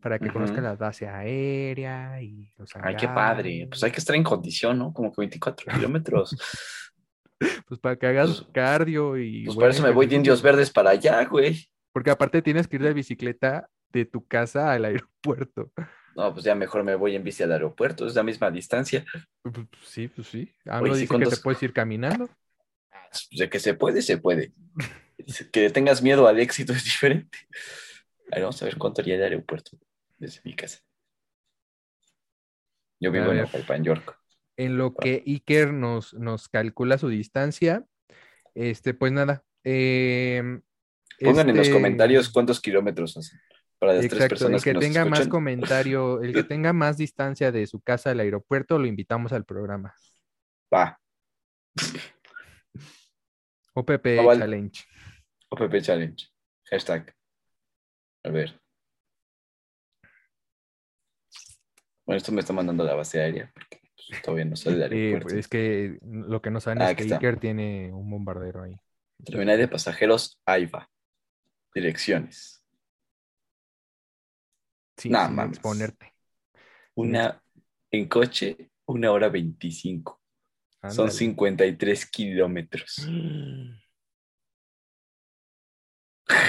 para 0.00 0.18
que 0.18 0.30
conozcan 0.30 0.62
la 0.64 0.74
base 0.76 1.08
aérea 1.08 2.20
y 2.22 2.52
los 2.56 2.70
Ay, 2.76 2.94
qué 2.96 3.08
padre. 3.08 3.66
Pues 3.68 3.82
hay 3.82 3.90
que 3.90 3.98
estar 3.98 4.14
en 4.16 4.22
condición, 4.22 4.78
¿no? 4.78 4.92
Como 4.92 5.10
que 5.12 5.20
24 5.22 5.66
kilómetros. 5.72 6.36
Pues 7.66 7.80
para 7.80 7.96
que 7.96 8.06
hagas 8.06 8.42
Pues- 8.42 8.48
cardio 8.52 9.16
y... 9.16 9.44
Pues 9.44 9.56
buen 9.56 9.64
por 9.66 9.70
eso 9.70 9.82
me 9.82 9.90
voy 9.90 10.06
de. 10.06 10.16
Indios 10.16 10.42
Verdes 10.42 10.70
para 10.70 10.90
allá, 10.90 11.24
güey. 11.24 11.68
Porque 11.98 12.12
aparte 12.12 12.42
tienes 12.42 12.68
que 12.68 12.76
ir 12.76 12.82
de 12.84 12.92
bicicleta 12.94 13.68
de 13.88 14.04
tu 14.04 14.24
casa 14.24 14.70
al 14.70 14.84
aeropuerto. 14.84 15.72
No, 16.14 16.32
pues 16.32 16.44
ya 16.44 16.54
mejor 16.54 16.84
me 16.84 16.94
voy 16.94 17.16
en 17.16 17.24
bici 17.24 17.42
al 17.42 17.50
aeropuerto, 17.50 18.06
es 18.06 18.14
la 18.14 18.22
misma 18.22 18.52
distancia. 18.52 19.04
Sí, 19.82 20.06
pues 20.06 20.28
sí. 20.28 20.44
Sí, 20.46 20.70
dice 20.84 21.00
que 21.00 21.00
te 21.00 21.06
¿cuántos- 21.08 21.40
puedes 21.40 21.60
ir 21.64 21.72
caminando. 21.72 22.28
Pues 23.10 23.28
De 23.32 23.50
que 23.50 23.58
se 23.58 23.74
puede, 23.74 24.00
se 24.02 24.18
puede. 24.18 24.52
Que 25.52 25.68
tengas 25.70 26.00
miedo 26.02 26.28
al 26.28 26.38
éxito 26.38 26.72
es 26.72 26.84
diferente. 26.84 27.36
A 28.30 28.36
ver, 28.36 28.42
vamos 28.44 28.62
a 28.62 28.66
ver 28.66 28.76
cuánto 28.78 29.00
haría 29.02 29.16
el 29.16 29.22
aeropuerto 29.24 29.76
desde 30.18 30.40
mi 30.44 30.54
casa. 30.54 30.78
Yo 33.00 33.10
vivo 33.10 33.32
en. 33.32 33.40
Ocalpan, 33.40 33.82
York. 33.82 34.16
En 34.56 34.78
lo 34.78 34.94
que 34.94 35.24
Iker 35.26 35.72
nos, 35.72 36.14
nos 36.14 36.48
calcula 36.48 36.96
su 36.98 37.08
distancia, 37.08 37.84
este, 38.54 38.94
pues 38.94 39.10
nada. 39.10 39.42
em, 39.64 40.62
Pongan 41.20 41.50
en 41.50 41.56
los 41.56 41.66
este- 41.66 41.76
comentarios 41.78 42.28
cuántos 42.30 42.60
kilómetros 42.60 43.16
hacen 43.16 43.38
para 43.78 43.92
las 43.94 44.00
tres 44.02 44.12
Exacto, 44.12 44.24
el 44.24 44.38
personas 44.38 44.64
que 44.64 44.70
que 44.70 44.74
nos 44.74 44.82
tenga 44.84 45.04
más 45.04 45.28
comentario, 45.28 46.20
el 46.22 46.32
que 46.32 46.42
tenga 46.44 46.72
más 46.72 46.96
distancia 46.96 47.52
de 47.52 47.66
su 47.66 47.80
casa 47.80 48.10
al 48.10 48.20
aeropuerto, 48.20 48.78
lo 48.78 48.86
invitamos 48.86 49.32
al 49.32 49.44
programa. 49.44 49.94
Va, 50.74 50.98
OPP. 53.74 54.16
Challenge. 54.16 54.84
OPP 55.50 55.80
Challenge. 55.80 56.26
Hashtag. 56.70 57.14
A 58.24 58.30
ver. 58.30 58.60
Bueno, 62.04 62.16
esto 62.16 62.32
me 62.32 62.40
está 62.40 62.52
mandando 62.52 62.84
la 62.84 62.94
base 62.94 63.20
aérea 63.20 63.50
porque 63.54 63.80
pues, 64.08 64.22
todavía 64.22 64.44
no 64.46 64.56
sale 64.56 64.76
del 64.78 64.92
Eh, 64.92 64.96
aeropuerto. 64.96 65.24
pues, 65.28 65.34
es 65.38 65.48
que 65.48 65.98
lo 66.02 66.40
que 66.42 66.50
no 66.50 66.60
saben 66.60 66.82
Ah, 66.82 66.90
es 66.90 66.96
que. 66.96 67.14
Iker 67.14 67.38
tiene 67.38 67.92
un 67.92 68.10
bombardero 68.10 68.62
ahí. 68.62 68.74
Terminal 69.24 69.58
de 69.58 69.68
pasajeros 69.68 70.40
AIVA. 70.46 70.88
Direcciones. 71.80 72.64
Sí, 74.96 75.08
sin 75.08 75.12
mames. 75.12 75.48
exponerte. 75.48 76.14
Una 76.94 77.42
en 77.90 78.08
coche, 78.08 78.70
una 78.86 79.10
hora 79.12 79.28
veinticinco. 79.30 80.20
Son 80.86 81.10
Ándale. 81.10 81.10
53 81.10 82.06
kilómetros. 82.06 83.08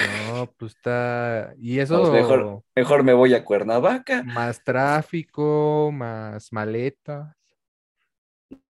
No, 0.02 0.52
pues 0.58 0.74
está. 0.76 1.54
Y 1.58 1.78
eso 1.80 2.00
Pues 2.00 2.12
mejor, 2.12 2.64
mejor 2.74 3.02
me 3.04 3.12
voy 3.14 3.34
a 3.34 3.44
Cuernavaca. 3.44 4.22
más 4.22 4.62
tráfico, 4.64 5.90
más 5.92 6.52
maletas. 6.52 7.36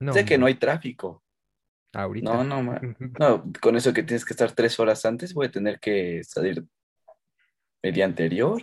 No, 0.00 0.12
sé 0.14 0.24
que 0.24 0.38
no 0.38 0.46
hay 0.46 0.54
tráfico. 0.54 1.22
Ahorita. 1.92 2.32
No, 2.32 2.44
no, 2.44 2.80
no, 3.18 3.44
con 3.60 3.76
eso 3.76 3.92
que 3.92 4.02
tienes 4.02 4.24
que 4.24 4.32
estar 4.32 4.52
tres 4.52 4.78
horas 4.80 5.04
antes, 5.04 5.34
voy 5.34 5.46
a 5.46 5.50
tener 5.50 5.80
que 5.80 6.22
salir 6.24 6.64
el 7.82 7.92
día 7.94 8.04
anterior. 8.04 8.62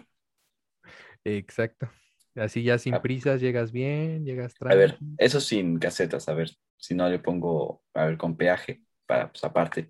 Exacto. 1.23 1.89
Así 2.35 2.63
ya 2.63 2.77
sin 2.77 2.93
Ah. 2.93 3.01
prisas 3.01 3.41
llegas 3.41 3.71
bien, 3.71 4.23
llegas 4.23 4.53
A 4.61 4.75
ver, 4.75 4.99
eso 5.17 5.39
sin 5.41 5.79
casetas, 5.79 6.29
a 6.29 6.33
ver, 6.33 6.51
si 6.77 6.93
no 6.93 7.09
le 7.09 7.19
pongo, 7.19 7.81
a 7.93 8.05
ver, 8.05 8.17
con 8.17 8.37
peaje, 8.37 8.81
para, 9.07 9.31
pues 9.31 9.43
aparte. 9.43 9.89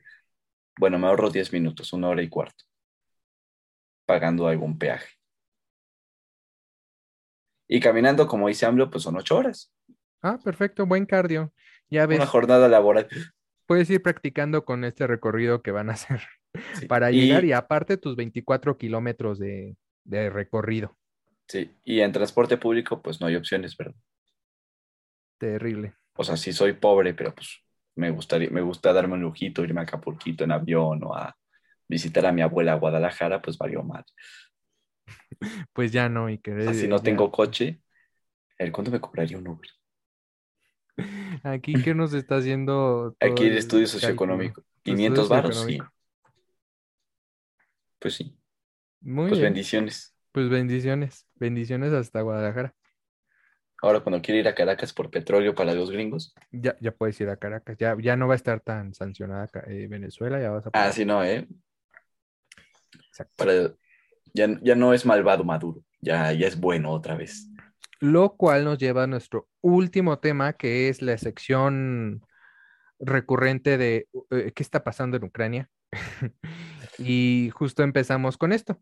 Bueno, 0.80 0.98
me 0.98 1.08
ahorro 1.08 1.30
10 1.30 1.52
minutos, 1.52 1.92
una 1.94 2.08
hora 2.10 2.22
y 2.22 2.30
cuarto, 2.30 2.64
pagando 4.06 4.48
algún 4.48 4.78
peaje. 4.78 5.10
Y 7.68 7.80
caminando, 7.82 8.28
como 8.28 8.48
dice 8.48 8.66
AMLO, 8.66 8.90
pues 8.90 9.04
son 9.04 9.18
ocho 9.18 9.38
horas, 9.38 9.74
Ah, 10.22 10.40
perfecto, 10.44 10.86
buen 10.86 11.06
cardio. 11.06 11.54
Ya 11.90 12.06
ves, 12.06 12.18
una 12.18 12.28
jornada 12.28 12.68
laboral. 12.68 13.08
puedes 13.66 13.90
ir 13.90 14.02
practicando 14.02 14.66
con 14.66 14.84
este 14.84 15.08
recorrido 15.08 15.62
que 15.62 15.72
van 15.72 15.90
a 15.90 15.94
hacer 15.94 16.22
Sí. 16.74 16.86
para 16.88 17.12
llegar 17.12 17.46
y 17.46 17.54
aparte 17.54 17.98
tus 17.98 18.16
24 18.16 18.78
kilómetros 18.78 19.38
de, 19.40 19.78
de 20.06 20.30
recorrido. 20.30 20.98
Sí, 21.48 21.72
y 21.84 22.02
en 22.02 22.12
transporte 22.12 22.58
público, 22.58 23.02
pues 23.02 23.22
no 23.22 23.28
hay 23.28 23.36
opciones, 23.36 23.76
¿verdad? 23.78 23.96
Terrible. 25.38 25.94
O 26.16 26.24
sea, 26.24 26.36
sí 26.38 26.52
soy 26.54 26.74
pobre, 26.74 27.14
pero 27.14 27.34
pues 27.34 27.60
me 27.96 28.10
gustaría, 28.12 28.50
me 28.50 28.62
gusta 28.62 28.92
darme 28.94 29.14
un 29.16 29.22
lujito, 29.22 29.64
irme 29.64 29.82
a 29.82 29.84
Acapulquito 29.84 30.44
en 30.44 30.52
avión 30.52 31.04
o 31.04 31.16
a 31.16 31.36
visitar 31.88 32.26
a 32.26 32.32
mi 32.32 32.42
abuela 32.42 32.74
a 32.74 32.78
Guadalajara, 32.78 33.42
pues 33.42 33.58
valió 33.58 33.84
mal. 33.84 34.04
Pues 35.74 35.92
ya 35.92 36.10
no, 36.10 36.30
y 36.30 36.40
que 36.40 36.54
O 36.54 36.62
sea, 36.62 36.74
si 36.74 36.88
no 36.88 37.02
tengo 37.02 37.32
coche, 37.32 37.82
ver, 38.60 38.72
¿cuánto 38.72 38.92
me 38.92 39.02
cobraría 39.02 39.38
un 39.38 39.48
Uber? 39.48 39.70
Aquí 41.44 41.82
que 41.84 41.94
nos 41.94 42.14
está 42.14 42.38
haciendo 42.38 43.16
Aquí 43.20 43.46
el 43.46 43.58
estudio 43.58 43.88
socioeconómico. 43.88 44.62
Estudio 44.62 44.96
500 44.98 45.30
varos, 45.30 45.64
sí. 45.66 45.80
Pues 48.00 48.16
sí, 48.16 48.38
Muy 49.02 49.30
pues 49.30 49.40
bien. 49.40 49.54
bendiciones. 49.54 50.16
Pues 50.32 50.50
bendiciones. 50.50 51.28
Bendiciones 51.36 51.94
hasta 51.94 52.22
Guadalajara. 52.22 52.74
Ahora 53.82 54.00
cuando 54.00 54.22
quiero 54.22 54.40
ir 54.40 54.48
a 54.48 54.56
Caracas 54.56 54.92
por 54.94 55.10
petróleo 55.12 55.54
para 55.54 55.74
los 55.74 55.92
gringos. 55.92 56.34
Ya, 56.52 56.76
ya 56.80 56.92
puedes 56.92 57.20
ir 57.22 57.30
a 57.30 57.38
Caracas. 57.38 57.78
Ya, 57.78 57.96
ya 58.00 58.16
no 58.16 58.28
va 58.28 58.34
a 58.34 58.38
estar 58.38 58.60
tan 58.60 58.94
sancionada 58.94 59.48
eh, 59.68 59.88
Venezuela. 59.88 60.40
Ya 60.40 60.50
vas 60.52 60.66
a 60.66 60.70
Ah, 60.74 60.92
sí, 60.92 61.06
no, 61.06 61.24
¿eh? 61.24 61.48
Exacto. 63.10 63.34
Para, 63.36 63.74
ya, 64.34 64.60
ya 64.62 64.76
no 64.76 64.94
es 64.94 65.06
malvado 65.06 65.44
Maduro, 65.44 65.84
ya, 66.02 66.32
ya 66.34 66.48
es 66.48 66.60
bueno 66.60 66.92
otra 66.92 67.16
vez. 67.16 67.48
Lo 68.00 68.36
cual 68.36 68.66
nos 68.66 68.78
lleva 68.78 69.04
a 69.04 69.08
nuestro 69.08 69.48
último 69.62 70.20
tema, 70.20 70.54
que 70.54 70.90
es 70.90 71.02
la 71.02 71.18
sección 71.18 72.22
recurrente 73.00 73.78
de 73.78 74.08
eh, 74.32 74.52
qué 74.56 74.64
está 74.64 74.84
pasando 74.84 75.18
en 75.18 75.24
Ucrania. 75.24 75.70
y 76.98 77.50
justo 77.54 77.84
empezamos 77.84 78.38
con 78.38 78.52
esto, 78.52 78.80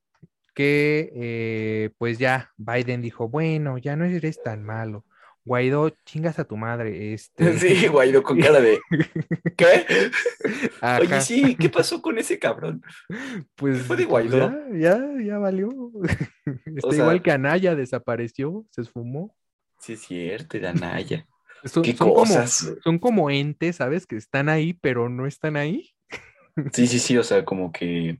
que 0.54 1.12
eh, 1.15 1.89
pues 1.97 2.17
ya 2.17 2.51
Biden 2.58 3.01
dijo, 3.01 3.30
bueno, 3.30 3.78
ya 3.78 3.95
no 3.95 4.06
eres 4.06 4.41
tan 4.41 4.63
malo. 4.63 5.06
Guaidó, 5.45 5.89
chingas 6.05 6.39
a 6.39 6.43
tu 6.45 6.58
madre. 6.58 7.13
Este... 7.13 7.58
Sí, 7.60 7.88
Guaidó 7.88 8.23
con 8.23 8.39
cara 8.39 8.60
de 8.60 8.79
¿qué? 9.58 9.86
Ajá, 10.81 10.99
Oye, 11.01 11.21
sí, 11.21 11.55
¿qué 11.55 11.69
pasó 11.69 12.01
con 12.01 12.17
ese 12.17 12.39
cabrón? 12.39 12.81
pues, 13.55 13.84
fue 13.84 13.95
de 13.95 14.08
pues, 14.08 14.29
Guaidó? 14.29 14.49
Ya, 14.73 14.99
ya, 14.99 15.23
ya 15.23 15.38
valió. 15.38 15.69
Está 16.65 16.88
O 16.88 16.91
sea- 16.91 17.01
igual 17.03 17.21
que 17.21 17.31
Anaya, 17.31 17.75
desapareció, 17.75 18.65
se 18.71 18.81
esfumó. 18.81 19.36
Sí, 19.79 19.93
es 19.93 20.01
cierto, 20.01 20.58
era 20.58 20.73
Naya. 20.73 21.27
Son, 21.65 21.84
Qué 21.84 21.91
son 21.95 22.08
como, 22.10 22.13
cosas. 22.21 22.73
son 22.84 22.99
como 22.99 23.29
entes, 23.29 23.77
¿sabes? 23.77 24.05
Que 24.08 24.15
están 24.15 24.49
ahí, 24.49 24.73
pero 24.73 25.10
no 25.10 25.25
están 25.27 25.58
ahí. 25.58 25.91
Sí, 26.73 26.88
sí, 26.88 26.99
sí, 26.99 27.17
o 27.17 27.23
sea, 27.23 27.43
como 27.43 27.71
que 27.71 28.19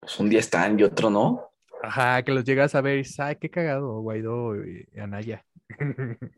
pues 0.00 0.20
un 0.20 0.28
día 0.28 0.40
están 0.40 0.78
y 0.78 0.82
otro 0.82 1.10
no. 1.10 1.45
Ajá, 1.82 2.22
que 2.22 2.32
los 2.32 2.44
llegas 2.44 2.74
a 2.74 2.80
ver 2.80 2.94
y 2.94 2.98
dices, 2.98 3.20
ay, 3.20 3.36
qué 3.36 3.50
cagado, 3.50 4.00
Guaidó 4.00 4.56
y 4.64 4.86
Anaya. 4.98 5.44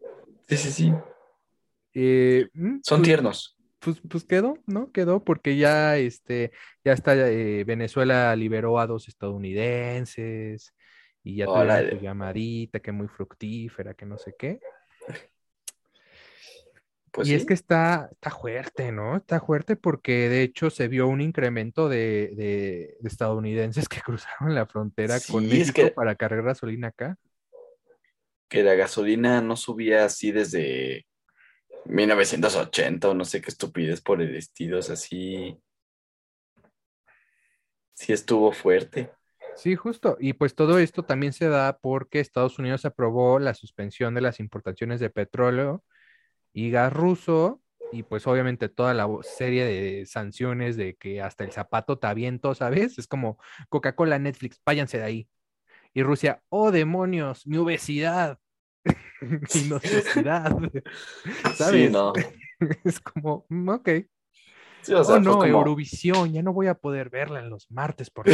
Sí, 0.49 0.57
sí, 0.57 0.71
sí. 0.71 0.93
Eh, 1.93 2.49
mm, 2.55 2.79
Son 2.83 3.01
pues, 3.01 3.03
tiernos. 3.03 3.59
Pues, 3.81 4.01
pues 4.09 4.25
quedó, 4.25 4.57
¿no? 4.67 4.91
Quedó 4.93 5.23
porque 5.23 5.59
ya, 5.59 5.99
este, 5.99 6.53
ya 6.83 6.95
está, 6.95 7.15
eh, 7.15 7.65
Venezuela 7.65 8.35
liberó 8.35 8.79
a 8.79 8.87
dos 8.87 9.09
estadounidenses 9.09 10.73
y 11.23 11.37
ya 11.37 11.47
Órale. 11.47 11.91
su 11.91 11.97
llamadita, 11.99 12.81
que 12.81 12.93
muy 12.93 13.09
fructífera, 13.09 13.93
que 13.93 14.07
no 14.07 14.17
sé 14.17 14.35
qué. 14.39 14.59
Pues 17.13 17.29
y 17.29 17.35
es 17.35 17.47
que 17.47 17.55
está, 17.55 18.09
está 18.13 18.31
fuerte, 18.31 18.93
¿no? 18.93 19.17
Está 19.17 19.41
fuerte 19.41 19.77
porque 19.77 20.29
de 20.29 20.43
hecho 20.43 20.71
se 20.71 20.89
vio 20.89 21.09
un 21.09 21.21
incremento 21.21 21.89
de, 21.89 22.33
de- 22.37 22.97
de 23.01 23.09
estadounidenses 23.09 23.89
que 23.89 24.01
cruzaron 24.05 24.55
la 24.55 24.67
frontera 24.67 25.19
con 25.31 25.45
es 25.45 25.51
México 25.51 25.73
que- 25.75 25.91
para 25.91 26.15
cargar 26.17 26.45
gasolina 26.45 26.89
acá. 26.89 27.17
que 28.49 28.63
la 28.63 28.75
gasolina 28.75 29.41
no 29.43 29.57
subía 29.57 30.05
así 30.07 30.33
desde 30.33 31.07
1980 31.85 33.09
o 33.11 33.15
no 33.15 33.25
sé 33.25 33.41
qué 33.41 33.49
estupidez 33.51 34.01
por 34.01 34.23
el 34.23 34.35
estilo, 34.37 34.79
o 34.79 34.83
sea, 34.83 34.97
sí, 34.97 35.61
sí 37.95 38.13
estuvo 38.13 38.53
fuerte. 38.53 39.11
Sí, 39.57 39.75
justo. 39.75 40.17
Y 40.21 40.35
pues 40.35 40.55
todo 40.55 40.79
esto 40.79 41.03
también 41.05 41.33
se 41.33 41.49
da 41.49 41.79
porque 41.79 42.21
Estados 42.21 42.59
Unidos 42.59 42.85
aprobó 42.85 43.39
la 43.39 43.55
suspensión 43.55 44.15
de 44.15 44.21
las 44.21 44.39
importaciones 44.41 45.01
de 45.01 45.11
petróleo 45.11 45.83
y 46.53 46.71
gas 46.71 46.93
ruso 46.93 47.61
y 47.93 48.03
pues 48.03 48.27
obviamente 48.27 48.69
toda 48.69 48.95
la 48.95 49.09
serie 49.23 49.65
de 49.65 50.07
sanciones 50.07 50.77
de 50.77 50.97
que 50.97 51.23
hasta 51.23 51.45
el 51.45 51.53
zapato 51.53 51.99
te 51.99 52.07
aviento, 52.07 52.55
¿sabes? 52.55 52.99
Es 52.99 53.07
como 53.07 53.39
Coca-Cola, 53.69 54.19
Netflix, 54.19 54.61
váyanse 54.65 54.99
de 54.99 55.05
ahí. 55.05 55.29
Y 55.95 56.03
Rusia, 56.03 56.43
oh 56.51 56.71
demonios, 56.71 57.47
mi 57.47 57.57
obesidad, 57.57 58.39
mi 59.21 59.31
necesidad, 59.71 60.57
¿sabes? 61.55 61.87
Sí, 61.87 61.91
no. 61.91 62.13
Es 62.85 62.99
como, 62.99 63.47
mm, 63.49 63.69
ok. 63.69 63.89
Sí, 64.83 64.93
o 64.93 65.05
sea, 65.05 65.17
oh 65.17 65.21
no, 65.21 65.39
como, 65.39 65.45
Eurovisión, 65.45 66.33
ya 66.33 66.43
no 66.43 66.53
voy 66.53 66.67
a 66.67 66.75
poder 66.75 67.09
verla 67.09 67.39
en 67.39 67.51
los 67.51 67.71
martes 67.71 68.11
por 68.11 68.27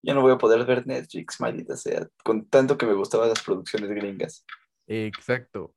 ya 0.00 0.14
no 0.14 0.22
voy 0.22 0.32
a 0.32 0.38
poder 0.38 0.64
ver 0.64 0.86
Netflix, 0.86 1.40
maldita 1.40 1.76
sea, 1.76 2.08
con 2.22 2.46
tanto 2.46 2.78
que 2.78 2.86
me 2.86 2.94
gustaban 2.94 3.28
las 3.28 3.42
producciones 3.42 3.90
gringas. 3.90 4.44
Exacto. 4.86 5.74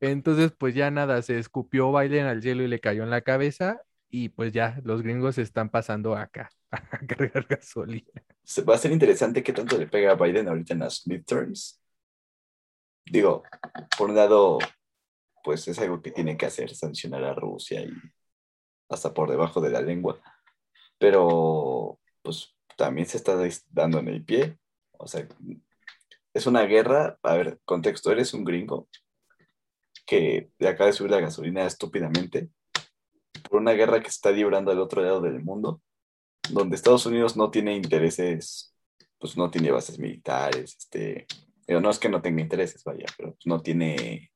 Entonces, 0.00 0.52
pues 0.56 0.74
ya 0.74 0.90
nada, 0.90 1.22
se 1.22 1.38
escupió 1.38 1.92
Biden 1.92 2.26
al 2.26 2.42
hielo 2.42 2.62
y 2.62 2.68
le 2.68 2.80
cayó 2.80 3.02
en 3.02 3.10
la 3.10 3.22
cabeza 3.22 3.82
y 4.08 4.30
pues 4.30 4.52
ya 4.52 4.80
los 4.84 5.02
gringos 5.02 5.38
están 5.38 5.68
pasando 5.70 6.16
acá 6.16 6.50
a 6.70 6.98
cargar 7.06 7.46
gasolina. 7.48 8.24
Va 8.68 8.74
a 8.74 8.78
ser 8.78 8.92
interesante 8.92 9.42
qué 9.42 9.52
tanto 9.52 9.76
le 9.76 9.86
pega 9.86 10.12
a 10.12 10.14
Biden 10.14 10.48
ahorita 10.48 10.74
en 10.74 10.80
las 10.80 11.06
midterms. 11.06 11.82
Digo, 13.04 13.42
por 13.96 14.10
un 14.10 14.16
lado, 14.16 14.58
pues 15.42 15.66
es 15.68 15.78
algo 15.78 16.00
que 16.02 16.10
tiene 16.10 16.36
que 16.36 16.46
hacer, 16.46 16.74
sancionar 16.74 17.24
a 17.24 17.34
Rusia 17.34 17.80
y 17.82 17.92
hasta 18.88 19.12
por 19.12 19.30
debajo 19.30 19.60
de 19.60 19.70
la 19.70 19.80
lengua. 19.80 20.20
Pero, 20.98 21.98
pues 22.22 22.54
también 22.76 23.06
se 23.06 23.16
está 23.16 23.36
dando 23.70 23.98
en 23.98 24.08
el 24.08 24.24
pie. 24.24 24.58
O 24.92 25.06
sea, 25.06 25.26
es 26.34 26.46
una 26.46 26.62
guerra. 26.62 27.18
A 27.22 27.34
ver, 27.34 27.60
contexto, 27.64 28.12
eres 28.12 28.34
un 28.34 28.44
gringo 28.44 28.88
que 30.08 30.50
acaba 30.60 30.86
de 30.86 30.94
subir 30.94 31.10
la 31.10 31.20
gasolina 31.20 31.66
estúpidamente 31.66 32.48
por 33.42 33.60
una 33.60 33.72
guerra 33.72 34.00
que 34.00 34.06
se 34.06 34.16
está 34.16 34.30
librando 34.30 34.70
al 34.70 34.80
otro 34.80 35.02
lado 35.02 35.20
del 35.20 35.44
mundo, 35.44 35.82
donde 36.48 36.76
Estados 36.76 37.04
Unidos 37.04 37.36
no 37.36 37.50
tiene 37.50 37.76
intereses, 37.76 38.74
pues 39.18 39.36
no 39.36 39.50
tiene 39.50 39.70
bases 39.70 39.98
militares, 39.98 40.76
este, 40.78 41.26
digo, 41.66 41.80
no 41.82 41.90
es 41.90 41.98
que 41.98 42.08
no 42.08 42.22
tenga 42.22 42.40
intereses, 42.40 42.82
vaya, 42.84 43.04
pero 43.18 43.34
pues, 43.34 43.46
no 43.46 43.60
tiene, 43.60 44.32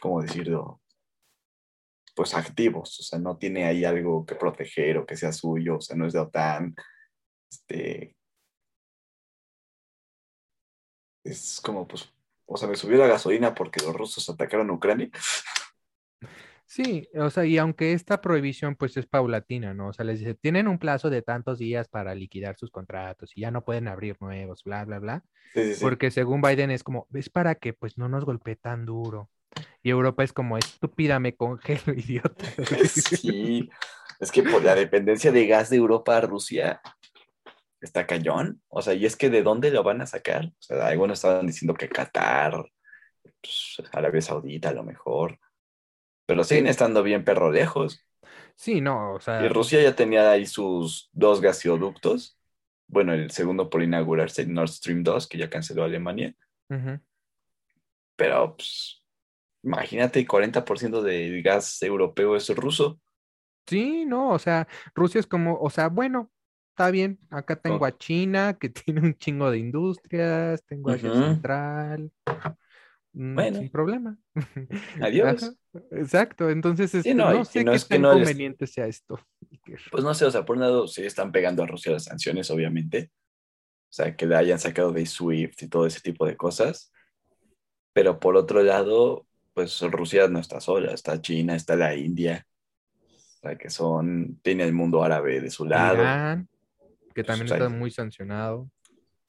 ¿cómo 0.00 0.22
decirlo? 0.22 0.80
Pues 2.14 2.32
activos, 2.34 3.00
o 3.00 3.02
sea, 3.02 3.18
no 3.18 3.38
tiene 3.38 3.64
ahí 3.64 3.84
algo 3.84 4.24
que 4.24 4.36
proteger 4.36 4.98
o 4.98 5.06
que 5.06 5.16
sea 5.16 5.32
suyo, 5.32 5.78
o 5.78 5.80
sea, 5.80 5.96
no 5.96 6.06
es 6.06 6.12
de 6.12 6.20
OTAN, 6.20 6.76
este, 7.50 8.16
es 11.24 11.60
como, 11.60 11.88
pues, 11.88 12.08
o 12.48 12.56
sea, 12.56 12.68
me 12.68 12.76
subió 12.76 12.96
la 12.96 13.06
gasolina 13.06 13.54
porque 13.54 13.84
los 13.84 13.94
rusos 13.94 14.28
atacaron 14.28 14.70
a 14.70 14.72
Ucrania. 14.72 15.10
Sí, 16.64 17.08
o 17.14 17.30
sea, 17.30 17.44
y 17.44 17.56
aunque 17.58 17.92
esta 17.92 18.20
prohibición 18.20 18.74
pues 18.74 18.96
es 18.96 19.06
paulatina, 19.06 19.74
¿no? 19.74 19.88
O 19.88 19.92
sea, 19.92 20.04
les 20.04 20.18
dice, 20.18 20.34
tienen 20.34 20.66
un 20.66 20.78
plazo 20.78 21.08
de 21.10 21.22
tantos 21.22 21.58
días 21.58 21.88
para 21.88 22.14
liquidar 22.14 22.56
sus 22.58 22.70
contratos 22.70 23.32
y 23.34 23.42
ya 23.42 23.50
no 23.50 23.64
pueden 23.64 23.88
abrir 23.88 24.16
nuevos, 24.20 24.64
bla, 24.64 24.84
bla, 24.84 24.98
bla. 24.98 25.22
Sí, 25.54 25.62
sí, 25.62 25.74
sí. 25.76 25.80
Porque 25.80 26.10
según 26.10 26.42
Biden 26.42 26.70
es 26.70 26.82
como, 26.82 27.06
es 27.14 27.30
para 27.30 27.54
que 27.54 27.72
pues 27.72 27.96
no 27.96 28.08
nos 28.08 28.24
golpee 28.24 28.56
tan 28.56 28.84
duro. 28.86 29.30
Y 29.82 29.90
Europa 29.90 30.24
es 30.24 30.32
como, 30.32 30.58
estúpida, 30.58 31.18
me 31.18 31.34
congelo, 31.34 31.92
idiota. 31.96 32.44
Sí, 32.88 33.70
es 34.20 34.32
que 34.32 34.42
por 34.42 34.62
la 34.62 34.74
dependencia 34.74 35.32
de 35.32 35.46
gas 35.46 35.70
de 35.70 35.76
Europa 35.76 36.16
a 36.16 36.20
Rusia 36.22 36.80
está 37.80 38.06
cañón. 38.06 38.62
O 38.68 38.82
sea, 38.82 38.94
y 38.94 39.06
es 39.06 39.16
que 39.16 39.30
¿de 39.30 39.42
dónde 39.42 39.70
lo 39.70 39.82
van 39.82 40.00
a 40.00 40.06
sacar? 40.06 40.46
O 40.46 40.62
sea, 40.62 40.86
algunos 40.88 41.18
estaban 41.18 41.46
diciendo 41.46 41.74
que 41.74 41.88
Qatar, 41.88 42.64
pues, 43.40 43.82
Arabia 43.92 44.20
Saudita 44.22 44.70
a 44.70 44.74
lo 44.74 44.84
mejor, 44.84 45.38
pero 46.26 46.44
siguen 46.44 46.66
estando 46.68 47.02
bien 47.02 47.24
perro 47.24 47.52
lejos. 47.52 48.04
Sí, 48.56 48.80
no, 48.80 49.14
o 49.14 49.20
sea, 49.20 49.44
Y 49.44 49.48
Rusia 49.48 49.80
ya 49.82 49.94
tenía 49.94 50.30
ahí 50.30 50.46
sus 50.46 51.08
dos 51.12 51.40
gasoductos. 51.40 52.38
Bueno, 52.88 53.12
el 53.12 53.30
segundo 53.30 53.70
por 53.70 53.82
inaugurarse, 53.82 54.46
Nord 54.46 54.68
Stream 54.70 55.02
2, 55.04 55.28
que 55.28 55.38
ya 55.38 55.50
canceló 55.50 55.84
Alemania. 55.84 56.34
ujú. 56.70 57.00
Pero, 58.16 58.56
pues, 58.56 59.02
imagínate, 59.62 60.26
40% 60.26 61.02
del 61.02 61.42
gas 61.42 61.82
europeo 61.82 62.36
es 62.36 62.48
ruso. 62.50 63.00
Sí, 63.66 64.06
no, 64.06 64.30
o 64.30 64.38
sea, 64.38 64.66
Rusia 64.94 65.20
es 65.20 65.26
como, 65.26 65.58
o 65.60 65.68
sea, 65.70 65.88
bueno, 65.88 66.30
está 66.78 66.92
bien, 66.92 67.18
acá 67.30 67.56
tengo 67.56 67.84
a 67.84 67.96
China 67.98 68.56
que 68.58 68.68
tiene 68.70 69.00
un 69.00 69.14
chingo 69.16 69.50
de 69.50 69.58
industrias, 69.58 70.62
tengo 70.64 70.90
a 70.90 70.94
Asia 70.94 71.10
Ujú. 71.10 71.18
Central, 71.18 72.12
mm, 73.12 73.34
Bueno. 73.34 73.58
sin 73.58 73.68
problema. 73.70 74.16
Adiós. 75.02 75.42
Ajá, 75.42 75.54
exacto, 75.90 76.50
entonces 76.50 76.94
este, 76.94 77.14
no, 77.14 77.34
no, 77.34 77.42
y- 77.42 77.44
sé 77.44 77.64
no 77.64 77.72
qué 77.72 77.76
es 77.76 77.84
que 77.84 77.94
tan 77.94 78.02
no 78.02 78.14
les- 78.14 78.28
conveniente 78.28 78.66
sea 78.66 78.86
esto. 78.86 79.18
Pues 79.90 80.04
no 80.04 80.14
sé, 80.14 80.24
o 80.24 80.30
sea, 80.30 80.44
por 80.44 80.56
un 80.56 80.62
lado 80.62 80.86
sí 80.86 81.04
están 81.04 81.32
pegando 81.32 81.62
a 81.62 81.66
Rusia 81.66 81.92
las 81.92 82.04
sanciones, 82.04 82.50
obviamente. 82.50 83.10
O 83.90 83.94
sea, 83.94 84.16
que 84.16 84.26
le 84.26 84.36
hayan 84.36 84.58
sacado 84.60 84.92
de 84.92 85.06
SWIFT 85.06 85.62
y 85.64 85.68
todo 85.68 85.86
ese 85.86 86.00
tipo 86.00 86.26
de 86.26 86.36
cosas. 86.36 86.92
Pero 87.92 88.20
por 88.20 88.36
otro 88.36 88.62
lado, 88.62 89.26
pues 89.54 89.80
Rusia 89.82 90.28
no 90.28 90.38
está 90.38 90.60
sola, 90.60 90.92
está 90.92 91.20
China, 91.20 91.56
está 91.56 91.76
la 91.76 91.94
India. 91.96 92.46
O 93.02 93.40
sea, 93.40 93.56
que 93.58 93.70
son, 93.70 94.38
tiene 94.42 94.64
el 94.64 94.72
mundo 94.72 95.02
árabe 95.02 95.40
de 95.40 95.50
su 95.50 95.64
lado. 95.64 96.02
Irán, 96.02 96.48
que 97.22 97.24
también 97.24 97.46
o 97.46 97.48
sea, 97.48 97.56
está 97.58 97.68
muy 97.68 97.90
sancionado. 97.90 98.70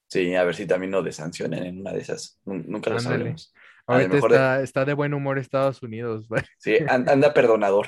Sí, 0.07 0.33
a 0.35 0.43
ver 0.43 0.55
si 0.55 0.65
también 0.65 0.91
lo 0.91 1.03
desancionan 1.03 1.63
en 1.63 1.81
una 1.81 1.93
de 1.93 1.99
esas. 1.99 2.39
Nun- 2.45 2.65
Nunca 2.65 2.89
lo 2.89 2.99
sabremos. 2.99 3.53
Lo 3.87 3.93
Ahorita 3.93 4.13
mejor 4.15 4.31
de- 4.31 4.35
está, 4.37 4.61
está 4.61 4.85
de 4.85 4.93
buen 4.93 5.13
humor 5.13 5.37
Estados 5.37 5.81
Unidos. 5.83 6.27
Sí, 6.57 6.77
an- 6.87 7.07
anda 7.09 7.33
perdonador. 7.33 7.87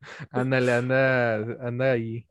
Ándale, 0.30 0.72
anda, 0.72 1.36
anda 1.66 1.92
ahí. 1.92 2.26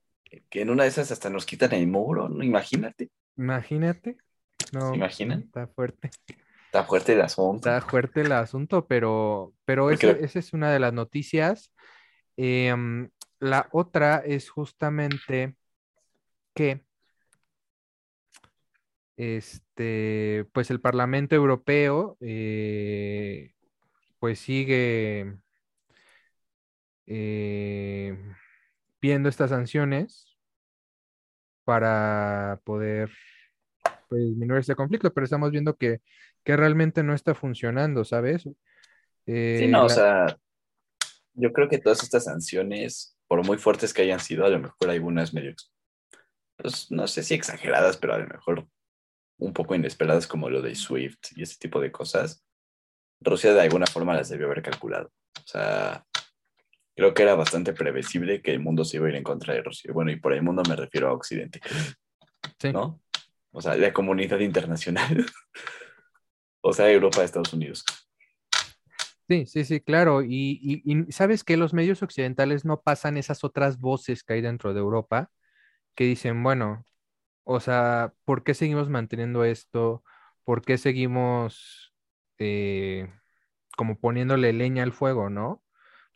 Que 0.50 0.62
en 0.62 0.70
una 0.70 0.84
de 0.84 0.90
esas 0.90 1.12
hasta 1.12 1.30
nos 1.30 1.46
quitan 1.46 1.74
el 1.74 1.88
muro, 1.88 2.30
¿no? 2.30 2.44
Imagínate. 2.44 3.10
Imagínate. 3.38 4.18
No, 4.74 4.90
¿Se 4.92 4.96
imaginan? 4.96 5.40
está 5.44 5.68
fuerte. 5.68 6.10
Está 6.66 6.84
fuerte 6.84 7.14
el 7.14 7.22
asunto. 7.22 7.70
Está 7.70 7.82
fuerte 7.82 8.22
el 8.22 8.32
asunto, 8.32 8.86
pero, 8.88 9.54
pero 9.66 9.90
esa 9.92 10.40
es 10.40 10.54
una 10.54 10.72
de 10.72 10.80
las 10.80 10.94
noticias. 10.94 11.72
Em, 12.36 13.10
la 13.40 13.70
otra 13.72 14.18
es 14.26 14.50
justamente 14.50 15.56
que 16.54 16.84
este, 19.18 20.46
pues 20.54 20.70
el 20.70 20.80
Parlamento 20.80 21.36
Europeo 21.36 22.18
eh, 22.22 23.54
pues 24.20 24.40
sigue 24.40 25.38
eh, 27.08 28.16
viendo 29.02 29.28
estas 29.28 29.50
sanciones 29.50 30.38
para 31.64 32.62
poder 32.64 33.10
pues, 34.08 34.22
disminuir 34.22 34.60
este 34.60 34.76
conflicto, 34.76 35.12
pero 35.14 35.26
estamos 35.26 35.52
viendo 35.52 35.76
que, 35.76 36.02
que 36.44 36.56
realmente 36.56 37.04
no 37.04 37.14
está 37.14 37.34
funcionando, 37.34 38.06
¿sabes? 38.06 38.44
Sí, 38.44 38.56
Eh, 39.26 39.68
no, 39.70 39.86
o 39.86 39.90
sea, 39.90 40.38
yo 41.34 41.52
creo 41.52 41.68
que 41.68 41.80
todas 41.80 42.04
estas 42.04 42.26
sanciones, 42.26 43.18
por 43.28 43.46
muy 43.46 43.58
fuertes 43.58 43.94
que 43.94 44.04
hayan 44.04 44.20
sido, 44.20 44.46
a 44.46 44.50
lo 44.50 44.60
mejor 44.60 44.90
algunas 44.90 45.34
medio, 45.34 45.54
pues 46.56 46.92
no 46.92 47.08
sé 47.08 47.24
si 47.24 47.34
exageradas, 47.34 47.98
pero 47.98 48.14
a 48.14 48.20
lo 48.20 48.28
mejor 48.28 48.68
un 49.39 49.54
poco 49.54 49.76
inesperadas 49.76 50.28
como 50.28 50.50
lo 50.50 50.62
de 50.62 50.76
SWIFT 50.76 51.38
y 51.38 51.43
ese 51.43 51.58
tipo 51.60 51.80
de 51.80 51.91
cosas, 51.91 52.43
Rusia 53.21 53.54
de 53.54 53.62
alguna 53.62 53.88
forma 53.88 54.13
las 54.15 54.30
debió 54.30 54.47
haber 54.47 54.62
calculado. 54.62 55.12
O 55.38 55.47
sea, 55.47 56.06
creo 56.95 57.13
que 57.13 57.23
era 57.23 57.36
bastante 57.36 57.73
previsible 57.73 58.41
que 58.41 58.52
el 58.52 58.60
mundo 58.60 58.84
se 58.86 58.97
iba 58.97 59.08
a 59.08 59.10
ir 59.10 59.15
en 59.15 59.23
contra 59.23 59.54
de 59.54 59.62
Rusia. 59.63 59.91
Bueno, 59.93 60.12
y 60.12 60.17
por 60.19 60.34
el 60.34 60.41
mundo 60.43 60.63
me 60.67 60.76
refiero 60.76 61.10
a 61.10 61.13
Occidente, 61.13 61.62
sí. 62.60 62.71
¿no? 62.71 63.02
O 63.52 63.62
sea, 63.62 63.76
la 63.76 63.93
comunidad 63.93 64.39
internacional. 64.39 65.26
o 66.62 66.73
sea, 66.73 66.91
Europa, 66.91 67.23
Estados 67.23 67.54
Unidos. 67.54 67.84
Sí, 69.30 69.45
sí, 69.45 69.65
sí, 69.65 69.82
claro. 69.82 70.23
Y, 70.23 70.60
y- 70.62 70.82
y 70.86 71.12
sabes 71.12 71.43
que 71.43 71.58
los 71.58 71.73
medios 71.73 72.02
occidentales 72.02 72.63
no 72.65 72.82
pasan 72.82 73.17
esas 73.17 73.43
otras 73.43 73.80
voces 73.80 74.23
que 74.23 74.34
hay 74.34 74.41
dentro 74.41 74.73
de 74.73 74.80
Europa 74.80 75.30
que 75.95 76.06
dicen, 76.06 76.41
bueno, 76.43 76.86
o 77.48 77.60
sea, 77.62 78.14
¿por 78.26 78.44
qué 78.44 78.54
seguimos 78.54 78.90
manteniendo 78.90 79.44
esto? 79.46 80.04
¿Por 80.44 80.64
qué 80.64 80.78
seguimos 80.78 81.94
eh, 82.40 83.10
como 83.78 84.00
poniéndole 84.00 84.54
leña 84.54 84.84
al 84.84 84.94
fuego, 84.94 85.30
¿no? 85.30 85.64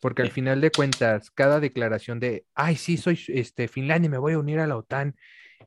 Porque 0.00 0.22
al 0.22 0.28
Sí. 0.28 0.30
final 0.30 0.60
de 0.60 0.72
cuentas, 0.72 1.30
cada 1.30 1.60
declaración 1.60 2.20
de, 2.20 2.46
ay, 2.54 2.76
sí, 2.76 2.96
soy 2.96 3.20
este, 3.28 3.68
Finlandia 3.68 4.06
y 4.08 4.10
me 4.10 4.18
voy 4.18 4.34
a 4.34 4.38
unir 4.40 4.58
a 4.60 4.66
la 4.66 4.76
OTAN 4.76 5.16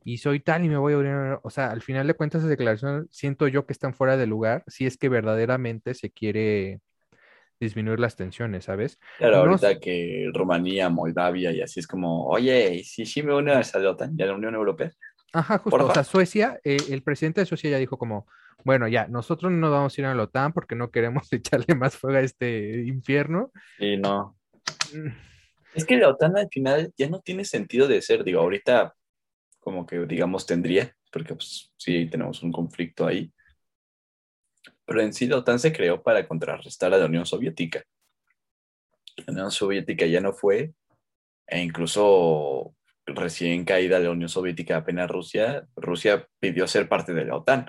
y 0.04 0.18
soy 0.18 0.40
tal 0.40 0.64
y 0.64 0.68
me 0.68 0.76
voy 0.78 0.94
a 0.94 0.98
unir, 0.98 1.12
a 1.12 1.30
la-". 1.32 1.40
o 1.42 1.50
sea, 1.50 1.70
al 1.72 1.82
final 1.82 2.06
de 2.06 2.14
cuentas, 2.14 2.40
esas 2.40 2.50
declaraciones 2.50 3.06
siento 3.10 3.48
yo 3.48 3.66
que 3.66 3.72
están 3.72 3.94
fuera 3.94 4.16
de 4.18 4.26
lugar 4.26 4.64
si 4.68 4.86
es 4.86 4.98
que 4.98 5.08
verdaderamente 5.08 5.94
se 5.94 6.10
quiere 6.12 6.80
disminuir 7.60 8.00
las 8.00 8.16
tensiones, 8.16 8.64
¿sabes? 8.66 8.98
Claro, 9.16 9.38
Unos- 9.38 9.38
ahorita 9.38 9.80
que 9.80 10.28
Rumanía, 10.34 10.90
Moldavia 10.90 11.50
y 11.50 11.62
así 11.62 11.80
es 11.80 11.86
como, 11.86 12.26
oye, 12.26 12.84
si 12.84 13.06
sí 13.06 13.22
me 13.22 13.34
uno 13.34 13.52
a 13.52 13.62
la 13.78 13.90
OTAN 13.90 14.14
y 14.18 14.22
a 14.22 14.26
la 14.26 14.34
Unión 14.34 14.54
Europea. 14.54 14.92
Ajá, 15.36 15.58
justo. 15.58 15.76
Porfa. 15.76 15.90
O 15.90 15.94
sea, 15.94 16.04
Suecia, 16.04 16.60
eh, 16.64 16.78
el 16.88 17.02
presidente 17.02 17.42
de 17.42 17.46
Suecia 17.46 17.68
ya 17.68 17.76
dijo 17.76 17.98
como, 17.98 18.26
bueno, 18.64 18.88
ya, 18.88 19.06
nosotros 19.06 19.52
no 19.52 19.70
vamos 19.70 19.96
a 19.96 20.00
ir 20.00 20.06
a 20.06 20.14
la 20.14 20.22
OTAN 20.22 20.54
porque 20.54 20.74
no 20.74 20.90
queremos 20.90 21.30
echarle 21.32 21.74
más 21.74 21.96
fuego 21.96 22.18
a 22.18 22.22
este 22.22 22.84
infierno. 22.86 23.52
Y 23.78 23.98
no. 23.98 24.38
Mm, 24.94 25.08
Es 25.74 25.84
que 25.84 25.98
la 25.98 26.08
OTAN 26.08 26.38
al 26.38 26.48
final 26.50 26.90
ya 26.96 27.10
no 27.10 27.20
tiene 27.20 27.44
sentido 27.44 27.86
de 27.86 28.00
ser, 28.00 28.24
digo, 28.24 28.40
ahorita 28.40 28.94
como 29.60 29.84
que 29.84 30.06
digamos 30.06 30.46
tendría, 30.46 30.94
porque 31.12 31.34
pues 31.34 31.72
sí 31.76 32.06
tenemos 32.06 32.42
un 32.42 32.52
conflicto 32.52 33.06
ahí. 33.06 33.30
Pero 34.86 35.00
en 35.02 35.12
sí 35.12 35.26
la 35.26 35.38
OTAN 35.38 35.58
se 35.58 35.72
creó 35.72 36.02
para 36.02 36.26
contrarrestar 36.26 36.94
a 36.94 36.98
la 36.98 37.06
Unión 37.06 37.26
Soviética. 37.26 37.82
La 39.18 39.32
Unión 39.32 39.50
Soviética 39.50 40.06
ya 40.06 40.20
no 40.20 40.32
fue, 40.32 40.72
e 41.46 41.62
incluso 41.62 42.75
recién 43.06 43.64
caída 43.64 43.98
la 43.98 44.10
Unión 44.10 44.28
Soviética 44.28 44.76
apenas 44.78 45.10
Rusia, 45.10 45.66
Rusia 45.76 46.28
pidió 46.40 46.66
ser 46.66 46.88
parte 46.88 47.14
de 47.14 47.24
la 47.24 47.36
OTAN. 47.36 47.66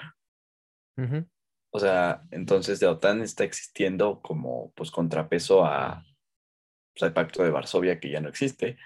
O 1.71 1.79
sea, 1.79 2.23
entonces 2.31 2.81
la 2.81 2.91
OTAN 2.91 3.21
está 3.21 3.43
existiendo 3.43 4.19
como 4.21 4.71
pues 4.73 4.89
contrapeso 4.89 5.63
a, 5.65 6.03
pues, 6.93 7.03
al 7.03 7.13
Pacto 7.13 7.43
de 7.43 7.51
Varsovia 7.51 7.99
que 7.99 8.09
ya 8.09 8.19
no 8.19 8.29
existe. 8.29 8.77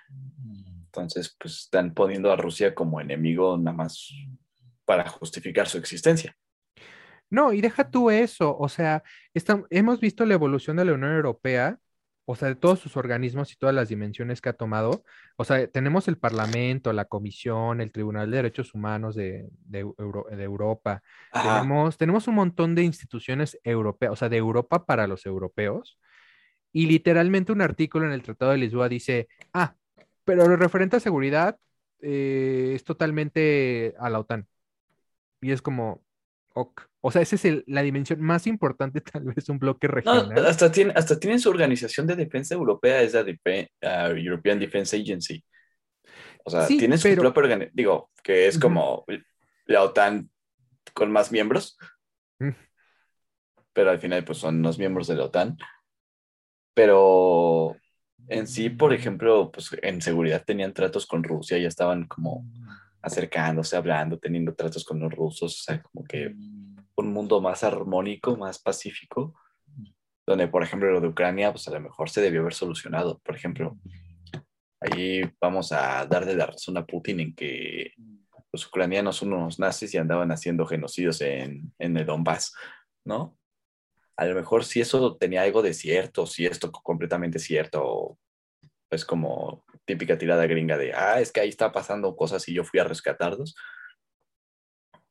Entonces, 0.86 1.36
pues 1.40 1.60
están 1.60 1.94
poniendo 1.94 2.32
a 2.32 2.36
Rusia 2.36 2.76
como 2.76 3.00
enemigo 3.00 3.58
nada 3.58 3.78
más 3.78 4.12
para 4.84 5.08
justificar 5.08 5.68
su 5.68 5.78
existencia. 5.78 6.36
No, 7.30 7.54
y 7.54 7.62
deja 7.62 7.90
tú 7.90 8.10
eso, 8.10 8.58
o 8.58 8.68
sea, 8.68 9.04
estam- 9.34 9.66
hemos 9.70 10.02
visto 10.02 10.26
la 10.26 10.34
evolución 10.34 10.76
de 10.76 10.84
la 10.84 10.94
Unión 10.94 11.14
Europea, 11.14 11.80
o 12.32 12.36
sea, 12.36 12.48
de 12.48 12.56
todos 12.56 12.80
sus 12.80 12.96
organismos 12.96 13.52
y 13.52 13.58
todas 13.58 13.76
las 13.76 13.90
dimensiones 13.90 14.40
que 14.40 14.50
ha 14.50 14.54
tomado. 14.54 15.04
O 15.36 15.44
sea, 15.44 15.68
tenemos 15.68 16.08
el 16.08 16.18
Parlamento, 16.18 16.94
la 16.94 17.06
Comisión, 17.06 17.82
el 17.82 17.92
Tribunal 17.92 18.32
de 18.32 18.38
Derechos 18.38 18.74
Humanos 18.74 19.16
de, 19.16 19.50
de 19.66 19.80
Euro- 19.80 20.26
de 20.30 20.44
Europa. 20.44 21.04
Ajá. 21.32 21.62
Tenemos, 21.62 21.98
tenemos 21.98 22.28
un 22.28 22.36
montón 22.36 22.74
de 22.74 22.84
instituciones 22.84 23.60
europeas, 23.64 24.14
o 24.14 24.16
sea, 24.16 24.30
de 24.30 24.38
Europa 24.38 24.86
para 24.86 25.08
los 25.08 25.26
europeos. 25.26 26.00
Y 26.72 26.86
literalmente 26.86 27.52
un 27.52 27.62
artículo 27.62 28.06
en 28.06 28.14
el 28.14 28.24
Tratado 28.24 28.52
de 28.52 28.60
Lisboa 28.60 28.88
dice, 28.88 29.28
ah, 29.54 29.76
pero 30.24 30.48
lo 30.48 30.56
referente 30.56 30.96
a 30.96 31.00
seguridad 31.02 31.58
eh, 32.00 32.72
es 32.76 32.84
totalmente 32.86 33.94
a 34.00 34.10
la 34.10 34.20
OTAN. 34.20 34.48
Y 35.42 35.52
es 35.52 35.62
como, 35.62 36.02
ok. 36.54 36.82
O 37.02 37.12
sea, 37.12 37.22
esa 37.22 37.36
es 37.36 37.46
el- 37.46 37.64
la 37.68 37.82
dimensión 37.82 38.22
más 38.22 38.46
importante, 38.48 39.02
tal 39.24 39.24
vez, 39.24 39.48
un 39.50 39.60
bloque 39.60 39.88
No, 39.88 39.94
regional. 39.94 40.46
hasta, 40.46 40.72
tiene, 40.72 40.94
hasta 40.96 41.20
tienen 41.20 41.40
su 41.40 41.50
organización 41.50 42.08
de 42.08 42.16
defensa 42.16 42.54
europea, 42.56 43.02
es 43.02 43.14
la 43.14 43.24
Defe- 43.24 43.70
ah, 43.82 44.10
European 44.10 44.60
Defense 44.60 44.96
Agency. 44.98 45.44
O 46.44 46.50
sea, 46.50 46.66
Sí, 46.66 46.78
tienen 46.78 46.98
su 46.98 47.04
pero- 47.08 47.22
propia 47.22 47.42
organización, 47.44 47.76
digo, 47.76 48.10
que 48.24 48.48
es 48.48 48.58
como 48.60 49.06
la 49.66 49.84
OTAN 49.84 50.30
con 50.94 51.12
más 51.12 51.32
miembros, 51.32 51.78
Mm. 52.40 52.50
pero 53.74 53.92
al 53.92 54.00
final 54.00 54.24
pues 54.26 54.38
son 54.40 54.62
los 54.62 54.78
miembros 54.80 55.08
de 55.08 55.16
la 55.16 55.26
OTAN. 55.26 55.58
Pero 56.74 57.76
en 58.28 58.48
sí, 58.48 58.70
por 58.70 58.94
ejemplo, 58.94 59.52
pues 59.52 59.70
en 59.82 60.02
seguridad 60.02 60.44
tenían 60.46 60.74
tratos 60.74 61.06
con 61.06 61.24
Rusia, 61.24 61.58
ya 61.58 61.68
estaban 61.68 62.08
como 62.08 62.46
acercándose, 63.02 63.76
hablando, 63.76 64.20
teniendo 64.20 64.54
tratos 64.54 64.84
con 64.84 65.00
los 65.00 65.12
rusos, 65.12 65.60
o 65.60 65.64
sea, 65.64 65.82
como 65.82 66.06
que 66.06 66.36
un 66.96 67.14
mundo 67.14 67.42
más 67.42 67.64
armónico, 67.64 68.38
más 68.38 68.60
pacífico, 68.60 69.36
donde, 70.26 70.48
por 70.48 70.64
ejemplo, 70.64 70.92
lo 70.92 71.02
de 71.02 71.08
Ucrania, 71.08 71.52
pues 71.52 71.68
a 71.68 71.72
lo 71.72 71.80
mejor 71.80 72.10
se 72.10 72.22
debió 72.22 72.42
haber 72.42 72.54
solucionado. 72.54 73.20
Por 73.20 73.36
ejemplo, 73.36 73.78
ahí 74.80 75.22
vamos 75.40 75.72
a 75.72 76.06
darle 76.06 76.36
la 76.36 76.46
razón 76.46 76.78
a 76.78 76.86
Putin 76.86 77.20
en 77.20 77.36
que 77.36 77.94
los 78.52 78.68
ucranianos 78.68 79.18
son 79.18 79.34
unos 79.34 79.60
nazis 79.60 79.94
y 79.94 79.98
andaban 79.98 80.32
haciendo 80.32 80.66
genocidios 80.66 81.22
en, 81.22 81.74
en 81.80 81.98
el 81.98 82.06
Donbass, 82.06 82.54
¿no? 83.06 83.38
A 84.18 84.26
lo 84.26 84.36
mejor 84.36 84.66
si 84.66 84.82
eso 84.82 85.16
tenía 85.18 85.42
algo 85.42 85.62
de 85.62 85.74
cierto, 85.74 86.28
si 86.28 86.46
esto 86.46 86.72
completamente 86.72 87.40
cierto, 87.40 88.20
pues 88.90 89.06
como 89.06 89.64
típica 89.92 90.18
tirada 90.18 90.48
gringa 90.48 90.78
de, 90.78 90.94
ah, 90.94 91.20
es 91.20 91.34
que 91.34 91.42
ahí 91.42 91.50
está 91.50 91.74
pasando 91.74 92.16
cosas 92.16 92.48
y 92.48 92.54
yo 92.54 92.64
fui 92.64 92.80
a 92.80 92.86
rescatarlos. 92.86 93.56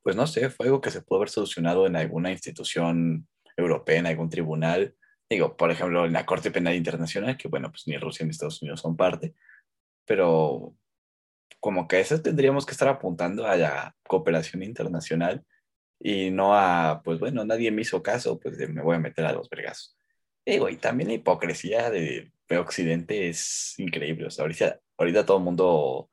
Pues 0.01 0.15
no 0.15 0.25
sé, 0.25 0.49
fue 0.49 0.65
algo 0.65 0.81
que 0.81 0.89
se 0.89 1.01
pudo 1.03 1.19
haber 1.19 1.29
solucionado 1.29 1.85
en 1.85 1.95
alguna 1.95 2.31
institución 2.31 3.27
europea, 3.55 3.99
en 3.99 4.07
algún 4.07 4.29
tribunal. 4.29 4.95
Digo, 5.29 5.55
por 5.55 5.69
ejemplo, 5.69 6.05
en 6.05 6.13
la 6.13 6.25
Corte 6.25 6.49
Penal 6.49 6.73
Internacional, 6.73 7.37
que 7.37 7.47
bueno, 7.47 7.69
pues 7.69 7.83
ni 7.85 7.95
Rusia 7.97 8.25
ni 8.25 8.31
Estados 8.31 8.59
Unidos 8.63 8.81
son 8.81 8.97
parte, 8.97 9.35
pero 10.05 10.75
como 11.59 11.87
que 11.87 11.99
eso 11.99 12.19
tendríamos 12.19 12.65
que 12.65 12.71
estar 12.71 12.87
apuntando 12.87 13.45
a 13.45 13.55
la 13.55 13.95
cooperación 14.07 14.63
internacional 14.63 15.45
y 15.99 16.31
no 16.31 16.55
a, 16.57 17.03
pues 17.03 17.19
bueno, 17.19 17.45
nadie 17.45 17.69
me 17.69 17.83
hizo 17.83 18.01
caso, 18.01 18.39
pues 18.39 18.57
me 18.57 18.81
voy 18.81 18.95
a 18.95 18.99
meter 18.99 19.25
a 19.25 19.33
los 19.33 19.47
vergazos. 19.47 19.95
Digo, 20.43 20.69
y 20.69 20.77
también 20.77 21.09
la 21.09 21.13
hipocresía 21.13 21.91
de, 21.91 22.31
de 22.51 22.59
Occidente 22.59 23.29
es 23.29 23.73
increíble. 23.79 24.27
O 24.27 24.31
sea, 24.31 24.43
ahorita, 24.43 24.79
ahorita 24.97 25.25
todo 25.25 25.37
el 25.37 25.43
mundo, 25.43 26.09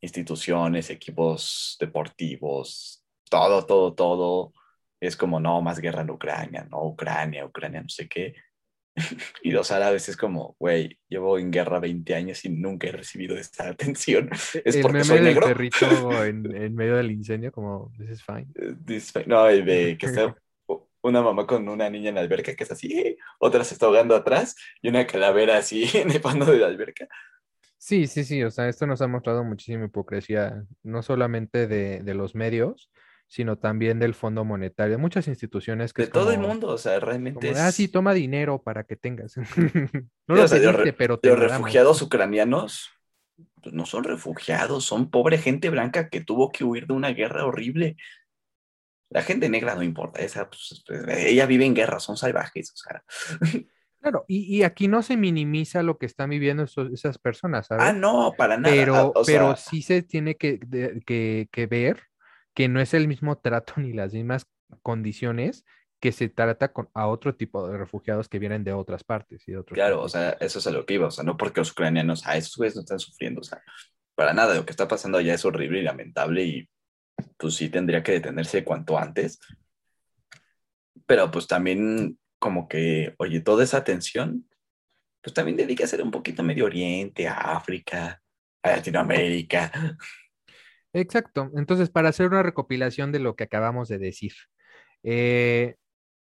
instituciones, 0.00 0.90
equipos 0.90 1.76
deportivos, 1.80 3.04
todo, 3.30 3.64
todo, 3.66 3.94
todo, 3.94 4.52
es 5.00 5.16
como, 5.16 5.40
no, 5.40 5.60
más 5.62 5.78
guerra 5.80 6.02
en 6.02 6.10
Ucrania, 6.10 6.66
no, 6.70 6.84
Ucrania, 6.86 7.44
Ucrania, 7.44 7.82
no 7.82 7.88
sé 7.88 8.08
qué. 8.08 8.34
Y 9.42 9.50
los 9.50 9.70
árabes 9.70 10.08
es 10.08 10.16
como, 10.16 10.56
güey, 10.58 10.98
llevo 11.08 11.38
en 11.38 11.50
guerra 11.50 11.80
20 11.80 12.14
años 12.14 12.44
y 12.44 12.48
nunca 12.48 12.88
he 12.88 12.92
recibido 12.92 13.36
esta 13.36 13.68
atención. 13.68 14.30
¿Es 14.64 14.76
el 14.76 14.82
porque 14.82 14.98
meme 14.98 15.04
soy 15.04 15.16
del 15.18 15.24
negro? 15.26 15.46
perrito 15.46 15.86
en, 16.24 16.56
en 16.56 16.74
medio 16.74 16.96
del 16.96 17.10
incendio, 17.10 17.52
como, 17.52 17.92
this 17.98 18.10
is 18.10 18.22
fine. 18.24 18.46
This- 18.86 19.12
No, 19.26 19.44
de 19.44 19.96
que 19.98 20.06
está 20.06 20.34
una 21.08 21.22
mamá 21.22 21.46
con 21.46 21.68
una 21.68 21.90
niña 21.90 22.10
en 22.10 22.16
la 22.16 22.20
alberca 22.22 22.54
que 22.54 22.64
es 22.64 22.70
así, 22.70 23.16
otra 23.38 23.64
se 23.64 23.74
está 23.74 23.86
ahogando 23.86 24.14
atrás 24.16 24.56
y 24.82 24.88
una 24.88 25.06
calavera 25.06 25.58
así 25.58 25.84
en 25.94 26.10
el 26.10 26.20
fondo 26.20 26.46
de 26.46 26.58
la 26.58 26.66
alberca. 26.66 27.08
Sí, 27.78 28.06
sí, 28.06 28.24
sí, 28.24 28.42
o 28.42 28.50
sea, 28.50 28.68
esto 28.68 28.86
nos 28.86 29.00
ha 29.02 29.06
mostrado 29.06 29.44
muchísima 29.44 29.84
hipocresía, 29.84 30.64
no 30.82 31.02
solamente 31.02 31.66
de, 31.66 32.00
de 32.02 32.14
los 32.14 32.34
medios, 32.34 32.90
sino 33.28 33.58
también 33.58 33.98
del 33.98 34.14
Fondo 34.14 34.44
Monetario, 34.44 34.98
muchas 34.98 35.28
instituciones 35.28 35.92
que 35.92 36.02
De 36.02 36.06
es 36.06 36.12
todo 36.12 36.30
el 36.32 36.38
mundo, 36.38 36.68
o 36.68 36.78
sea, 36.78 36.98
realmente 37.00 37.34
como, 37.40 37.52
es... 37.52 37.58
ah, 37.58 37.70
sí, 37.72 37.88
toma 37.88 38.14
dinero 38.14 38.62
para 38.62 38.84
que 38.84 38.96
tengas. 38.96 39.36
no 40.26 40.36
lo 40.36 40.44
o 40.44 40.48
sea, 40.48 40.58
los 40.58 40.74
pediste, 40.74 40.82
re- 40.84 40.92
pero 40.92 41.18
te 41.20 41.28
Los 41.28 41.38
refugiados 41.38 42.02
ucranianos 42.02 42.90
pues, 43.62 43.74
no 43.74 43.84
son 43.86 44.04
refugiados, 44.04 44.84
son 44.84 45.10
pobre 45.10 45.38
gente 45.38 45.70
blanca 45.70 46.08
que 46.08 46.20
tuvo 46.22 46.50
que 46.50 46.64
huir 46.64 46.86
de 46.86 46.94
una 46.94 47.10
guerra 47.10 47.44
horrible. 47.44 47.96
La 49.16 49.22
gente 49.22 49.48
negra 49.48 49.74
no 49.74 49.82
importa, 49.82 50.20
esa, 50.20 50.48
pues, 50.50 50.84
ella 51.08 51.46
vive 51.46 51.64
en 51.64 51.74
guerra, 51.74 52.00
son 52.00 52.16
salvajes, 52.16 52.70
o 52.72 52.76
sea. 52.76 53.02
Claro, 54.00 54.24
y, 54.28 54.58
y 54.58 54.62
aquí 54.62 54.88
no 54.88 55.02
se 55.02 55.16
minimiza 55.16 55.82
lo 55.82 55.98
que 55.98 56.06
están 56.06 56.30
viviendo 56.30 56.62
esos- 56.64 56.92
esas 56.92 57.18
personas, 57.18 57.66
¿sabes? 57.66 57.86
Ah, 57.88 57.92
no, 57.92 58.34
para 58.36 58.56
nada. 58.56 58.74
pero, 58.74 58.94
ah, 59.16 59.22
pero 59.26 59.56
sí 59.56 59.82
se 59.82 60.02
tiene 60.02 60.36
que, 60.36 60.60
de- 60.66 61.00
que, 61.06 61.48
que 61.50 61.66
ver 61.66 62.02
que 62.54 62.68
no 62.68 62.80
es 62.80 62.94
el 62.94 63.08
mismo 63.08 63.38
trato 63.38 63.74
ni 63.80 63.92
las 63.92 64.12
mismas 64.12 64.46
condiciones 64.82 65.64
que 65.98 66.12
se 66.12 66.28
trata 66.28 66.72
con, 66.72 66.88
a 66.94 67.06
otro 67.08 67.34
tipo 67.34 67.66
de 67.68 67.78
refugiados 67.78 68.28
que 68.28 68.38
vienen 68.38 68.64
de 68.64 68.72
otras 68.74 69.02
partes 69.02 69.42
y 69.48 69.52
de 69.52 69.58
otros 69.58 69.74
Claro, 69.76 70.02
o 70.02 70.08
sea, 70.10 70.36
eso 70.40 70.58
es 70.58 70.66
a 70.66 70.70
lo 70.70 70.84
que 70.84 70.94
iba, 70.94 71.06
o 71.06 71.10
sea, 71.10 71.24
no 71.24 71.36
porque 71.38 71.60
los 71.62 71.72
ucranianos, 71.72 72.22
ah, 72.26 72.36
esos 72.36 72.54
güeyes 72.56 72.76
no 72.76 72.82
están 72.82 72.98
sufriendo, 72.98 73.40
o 73.40 73.44
sea, 73.44 73.62
para 74.14 74.34
nada, 74.34 74.54
lo 74.54 74.64
que 74.66 74.70
está 74.72 74.86
pasando 74.86 75.18
allá 75.18 75.34
es 75.34 75.44
horrible 75.44 75.80
y 75.80 75.82
lamentable 75.82 76.44
y 76.44 76.68
pues 77.36 77.54
sí 77.54 77.68
tendría 77.68 78.02
que 78.02 78.12
detenerse 78.12 78.64
cuanto 78.64 78.98
antes. 78.98 79.38
Pero 81.06 81.30
pues 81.30 81.46
también 81.46 82.18
como 82.38 82.68
que, 82.68 83.14
oye, 83.18 83.40
toda 83.40 83.64
esa 83.64 83.78
atención, 83.78 84.48
pues 85.22 85.34
también 85.34 85.56
dedica 85.56 85.84
a 85.84 85.88
ser 85.88 86.02
un 86.02 86.10
poquito 86.10 86.42
Medio 86.42 86.66
Oriente, 86.66 87.28
a 87.28 87.56
África, 87.56 88.20
a 88.62 88.70
Latinoamérica. 88.70 89.96
Exacto. 90.92 91.50
Entonces, 91.56 91.90
para 91.90 92.08
hacer 92.08 92.28
una 92.28 92.42
recopilación 92.42 93.12
de 93.12 93.18
lo 93.20 93.36
que 93.36 93.44
acabamos 93.44 93.88
de 93.88 93.98
decir, 93.98 94.32
eh, 95.02 95.76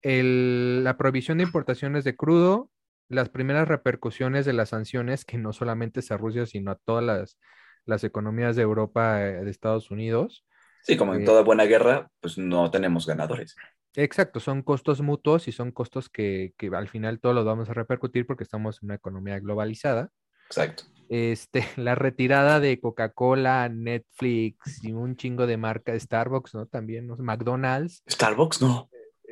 el- 0.02 0.84
la 0.84 0.98
prohibición 0.98 1.38
de 1.38 1.46
importaciones 1.46 2.04
de 2.04 2.16
crudo, 2.16 2.70
las 3.08 3.30
primeras 3.30 3.68
repercusiones 3.68 4.46
de 4.46 4.54
las 4.54 4.70
sanciones, 4.70 5.26
que 5.26 5.38
no 5.38 5.52
solamente 5.54 6.00
es 6.00 6.12
a 6.12 6.18
Rusia, 6.18 6.46
sino 6.46 6.72
a 6.72 6.76
todas 6.76 7.04
las, 7.04 7.40
las 7.86 8.04
economías 8.04 8.56
de 8.56 8.62
Europa, 8.64 9.22
eh, 9.26 9.44
de 9.44 9.52
Estados 9.52 9.92
Unidos. 9.92 10.46
Sí, 10.84 10.98
como 10.98 11.14
en 11.14 11.22
Eh, 11.22 11.26
toda 11.26 11.44
buena 11.44 11.66
guerra, 11.66 12.10
pues 12.20 12.38
no 12.38 12.72
tenemos 12.72 13.06
ganadores. 13.06 13.56
Exacto, 13.96 14.40
son 14.40 14.62
costos 14.62 15.02
mutuos 15.02 15.48
y 15.48 15.52
son 15.52 15.72
costos 15.72 16.10
que, 16.10 16.54
que 16.58 16.68
al 16.68 16.88
final 16.88 17.20
todos 17.20 17.36
los 17.36 17.46
vamos 17.46 17.70
a 17.70 17.74
repercutir 17.74 18.26
porque 18.26 18.44
estamos 18.44 18.82
en 18.82 18.88
una 18.88 18.96
economía 18.96 19.40
globalizada. 19.40 20.10
Exacto. 20.48 20.84
Este, 21.10 21.66
la 21.78 21.96
retirada 21.96 22.60
de 22.60 22.80
Coca-Cola, 22.80 23.68
Netflix 23.70 24.84
y 24.84 24.94
un 24.94 25.18
chingo 25.18 25.46
de 25.46 25.58
marcas, 25.58 26.04
Starbucks, 26.04 26.54
¿no? 26.56 26.68
También, 26.68 27.08
¿no? 27.08 27.18
McDonald's. 27.18 28.02
Starbucks 28.10 28.62
no. 28.62 28.90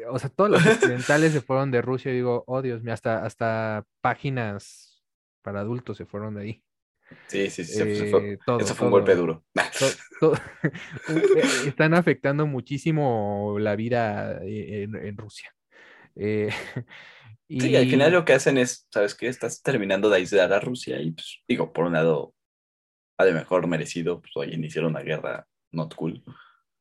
o 0.09 0.19
sea, 0.19 0.29
todos 0.29 0.49
los 0.49 0.65
occidentales 0.65 1.31
se 1.31 1.41
fueron 1.41 1.71
de 1.71 1.81
Rusia. 1.81 2.11
Y 2.11 2.15
digo, 2.15 2.43
oh 2.47 2.61
Dios 2.61 2.83
mío, 2.83 2.93
hasta, 2.93 3.25
hasta 3.25 3.85
páginas 4.01 5.03
para 5.41 5.61
adultos 5.61 5.95
se 5.95 6.05
fueron 6.05 6.35
de 6.35 6.41
ahí. 6.41 6.63
Sí, 7.27 7.49
sí, 7.49 7.63
sí. 7.63 7.73
se 7.73 8.09
fue. 8.09 8.33
Eh, 8.33 8.37
eso 8.59 8.75
fue 8.75 8.87
un 8.87 8.91
golpe 8.91 9.15
duro. 9.15 9.43
Eh, 11.09 11.41
están 11.67 11.93
afectando 11.93 12.45
muchísimo 12.45 13.55
la 13.59 13.75
vida 13.75 14.39
eh, 14.43 14.83
en, 14.83 15.17
Rusia. 15.17 15.53
y... 16.15 16.47
Sí, 17.59 17.75
al 17.75 17.89
final 17.89 18.11
lo 18.11 18.25
que 18.25 18.33
hacen 18.33 18.59
es, 18.59 18.87
¿sabes 18.93 19.15
qué? 19.15 19.27
Estás 19.27 19.63
terminando 19.63 20.07
de 20.07 20.17
aislar 20.17 20.53
a 20.53 20.59
Rusia 20.59 21.01
y, 21.01 21.13
pues, 21.13 21.41
digo, 21.47 21.73
por 21.73 21.85
un 21.85 21.93
lado, 21.93 22.35
a 23.17 23.25
lo 23.25 23.33
mejor 23.33 23.65
merecido, 23.65 24.21
pues, 24.21 24.31
oye, 24.35 24.53
iniciaron 24.53 24.91
una 24.91 25.01
guerra 25.01 25.47
not 25.71 25.95
cool. 25.95 26.23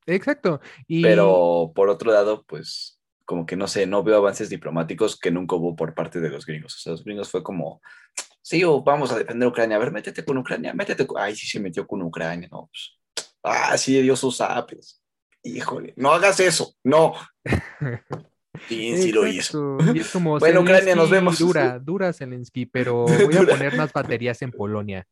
Exacto. 0.05 0.61
Pero 0.87 1.73
por 1.75 1.89
otro 1.89 2.13
lado, 2.13 2.45
pues, 2.47 3.01
como 3.25 3.47
que 3.47 3.57
no 3.57 3.67
sé, 3.67 3.87
no 3.87 4.03
veo 4.03 4.17
avances 4.17 4.49
diplomáticos 4.49 5.19
que 5.19 5.31
nunca 5.31 5.57
hubo 5.57 5.77
por 5.77 5.95
parte 5.95 6.21
de 6.21 6.31
los 6.31 6.45
gringos. 6.45 6.77
O 6.77 6.79
sea, 6.79 6.93
los 6.93 7.05
gringos 7.05 7.31
fue 7.31 7.43
como, 7.43 7.81
sí, 8.49 8.63
vamos 8.65 9.13
a 9.13 9.19
defender 9.19 9.47
Ucrania, 9.47 9.77
a 9.77 9.81
ver, 9.81 9.93
métete 9.93 10.25
con 10.25 10.39
Ucrania, 10.39 10.73
métete 10.73 11.07
con... 11.07 11.21
Ay, 11.21 11.37
sí 11.37 11.47
se 11.47 11.61
metió 11.61 11.87
con 11.87 12.01
Ucrania, 12.01 12.49
no, 12.51 12.71
pues, 12.73 12.99
ah, 13.43 13.77
sí, 13.77 14.01
dio 14.01 14.17
sus 14.17 14.41
apes. 14.41 15.03
Híjole, 15.43 15.93
no 15.97 16.13
hagas 16.13 16.41
eso, 16.41 16.75
no. 16.85 17.15
Sí, 18.67 18.97
sí 18.97 19.13
lo 19.13 19.25
hizo. 19.25 19.77
bueno, 20.41 20.63
Ucrania, 20.63 20.97
nos 20.97 21.11
vemos. 21.11 21.39
Dura, 21.39 21.79
dura 21.79 22.13
Zelensky, 22.13 22.67
pero 22.67 23.05
voy 23.07 23.37
a 23.37 23.47
poner 23.47 23.77
más 23.77 23.93
baterías 23.93 24.43
en 24.43 24.51
Polonia. 24.51 25.07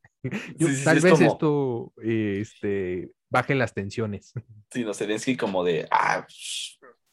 tal 0.82 0.98
vez 0.98 1.20
esto 1.20 1.92
este, 2.02 3.12
baje 3.30 3.54
las 3.54 3.72
tensiones. 3.72 4.32
Sí, 4.72 4.82
no, 4.82 4.92
Zelensky 4.94 5.36
como 5.36 5.62
de, 5.62 5.86
ah, 5.92 6.26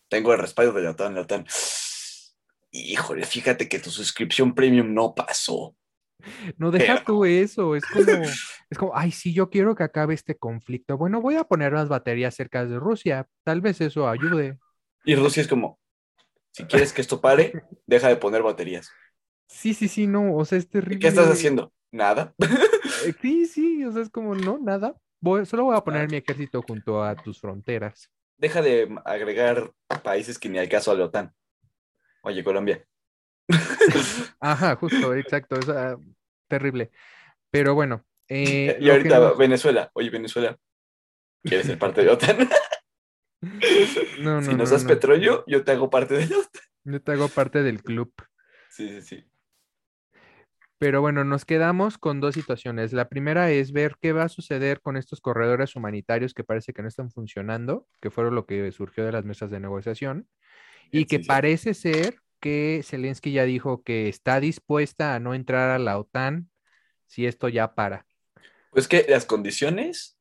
tengo 0.09 0.33
el 0.33 0.39
respaldo 0.39 0.73
de 0.73 0.81
la 0.81 0.91
OTAN, 0.91 1.13
la 1.13 1.21
OTAN. 1.21 1.45
Híjole, 2.71 3.25
fíjate 3.27 3.69
que 3.69 3.77
tu 3.77 3.91
suscripción 3.91 4.55
premium 4.55 4.91
no 4.91 5.13
pasó. 5.13 5.75
No 6.57 6.71
deja 6.71 7.03
tú 7.03 7.25
eso, 7.25 7.75
es 7.75 7.83
como, 7.85 8.23
es 8.69 8.77
como, 8.77 8.95
ay, 8.95 9.11
sí, 9.11 9.33
yo 9.33 9.49
quiero 9.49 9.75
que 9.75 9.83
acabe 9.83 10.13
este 10.13 10.37
conflicto. 10.37 10.97
Bueno, 10.97 11.21
voy 11.21 11.35
a 11.35 11.43
poner 11.43 11.73
las 11.73 11.89
baterías 11.89 12.35
cerca 12.35 12.65
de 12.65 12.79
Rusia, 12.79 13.27
tal 13.43 13.61
vez 13.61 13.81
eso 13.81 14.07
ayude. 14.07 14.57
Y 15.03 15.15
Rusia 15.15 15.41
es 15.41 15.47
como, 15.47 15.79
si 16.51 16.63
quieres 16.65 16.93
que 16.93 17.01
esto 17.01 17.19
pare, 17.19 17.51
deja 17.87 18.07
de 18.07 18.15
poner 18.15 18.41
baterías. 18.41 18.91
Sí, 19.47 19.73
sí, 19.73 19.87
sí, 19.87 20.07
no, 20.07 20.35
o 20.35 20.45
sea, 20.45 20.57
es 20.57 20.69
terrible. 20.69 20.99
¿Qué 20.99 21.07
estás 21.07 21.29
haciendo? 21.29 21.73
Nada. 21.91 22.33
Eh, 23.05 23.13
sí, 23.21 23.45
sí, 23.45 23.83
o 23.83 23.91
sea, 23.91 24.01
es 24.01 24.09
como, 24.09 24.33
no, 24.33 24.59
nada. 24.59 24.95
solo 25.45 25.65
voy 25.65 25.75
a 25.75 25.83
poner 25.83 26.09
mi 26.09 26.17
ejército 26.17 26.61
junto 26.61 27.03
a 27.03 27.15
tus 27.15 27.37
fronteras. 27.41 28.09
Deja 28.37 28.61
de 28.61 28.95
agregar 29.03 29.73
países 30.03 30.39
que 30.39 30.47
ni 30.47 30.57
al 30.57 30.69
caso 30.69 30.91
a 30.91 30.95
la 30.95 31.05
OTAN. 31.05 31.33
Oye, 32.21 32.43
Colombia. 32.45 32.85
Ajá, 34.39 34.75
justo, 34.75 35.13
exacto, 35.13 35.59
es 35.59 35.67
terrible. 36.47 36.91
Pero 37.51 37.75
bueno. 37.75 38.05
Eh, 38.27 38.77
y 38.81 38.89
ahorita 38.89 39.33
Venezuela, 39.33 39.91
oye, 39.93 40.09
Venezuela, 40.09 40.57
¿quieres 41.43 41.67
ser 41.67 41.77
parte 41.77 42.01
de 42.01 42.07
la 42.07 42.13
OTAN? 42.13 42.49
no, 44.19 44.41
no, 44.41 44.41
si 44.41 44.55
nos 44.55 44.69
das 44.69 44.85
petróleo, 44.85 45.43
yo 45.47 45.63
te 45.63 45.71
hago 45.71 45.89
parte 45.89 46.15
de 46.15 46.27
la 46.27 46.37
OTAN. 46.37 46.61
Yo 46.85 47.01
te 47.01 47.11
hago 47.11 47.27
parte 47.27 47.63
del 47.63 47.83
club. 47.83 48.13
Sí, 48.69 48.89
sí, 48.89 49.01
sí. 49.01 49.25
Pero 50.79 50.99
bueno, 50.99 51.23
nos 51.23 51.45
quedamos 51.45 51.97
con 51.97 52.19
dos 52.19 52.33
situaciones. 52.33 52.91
La 52.91 53.07
primera 53.07 53.49
es 53.51 53.71
ver 53.71 53.95
qué 54.01 54.11
va 54.11 54.23
a 54.23 54.29
suceder 54.29 54.81
con 54.81 54.97
estos 54.97 55.21
corredores 55.21 55.77
humanitarios 55.77 56.33
que 56.33 56.43
parece 56.43 56.73
que 56.73 56.81
no 56.81 56.89
están 56.89 57.09
funcionando, 57.09 57.87
que 58.01 58.11
fueron 58.11 58.35
lo 58.35 58.45
que 58.45 58.69
surgió 58.73 59.05
de 59.05 59.13
las 59.13 59.23
mesas 59.23 59.49
de 59.49 59.61
negociación, 59.61 60.27
y 60.91 61.05
que 61.05 61.19
parece 61.21 61.73
ser 61.73 62.22
que 62.43 62.81
Zelensky 62.83 63.31
ya 63.31 63.45
dijo 63.45 63.83
que 63.83 64.09
está 64.09 64.41
dispuesta 64.41 65.15
a 65.15 65.21
no 65.21 65.33
entrar 65.33 65.69
a 65.69 65.79
la 65.79 65.97
OTAN 65.97 66.51
si 67.07 67.25
esto 67.25 67.47
ya 67.47 67.73
para. 67.73 68.05
Pues 68.71 68.89
que 68.89 69.05
las 69.07 69.23
condiciones 69.23 70.17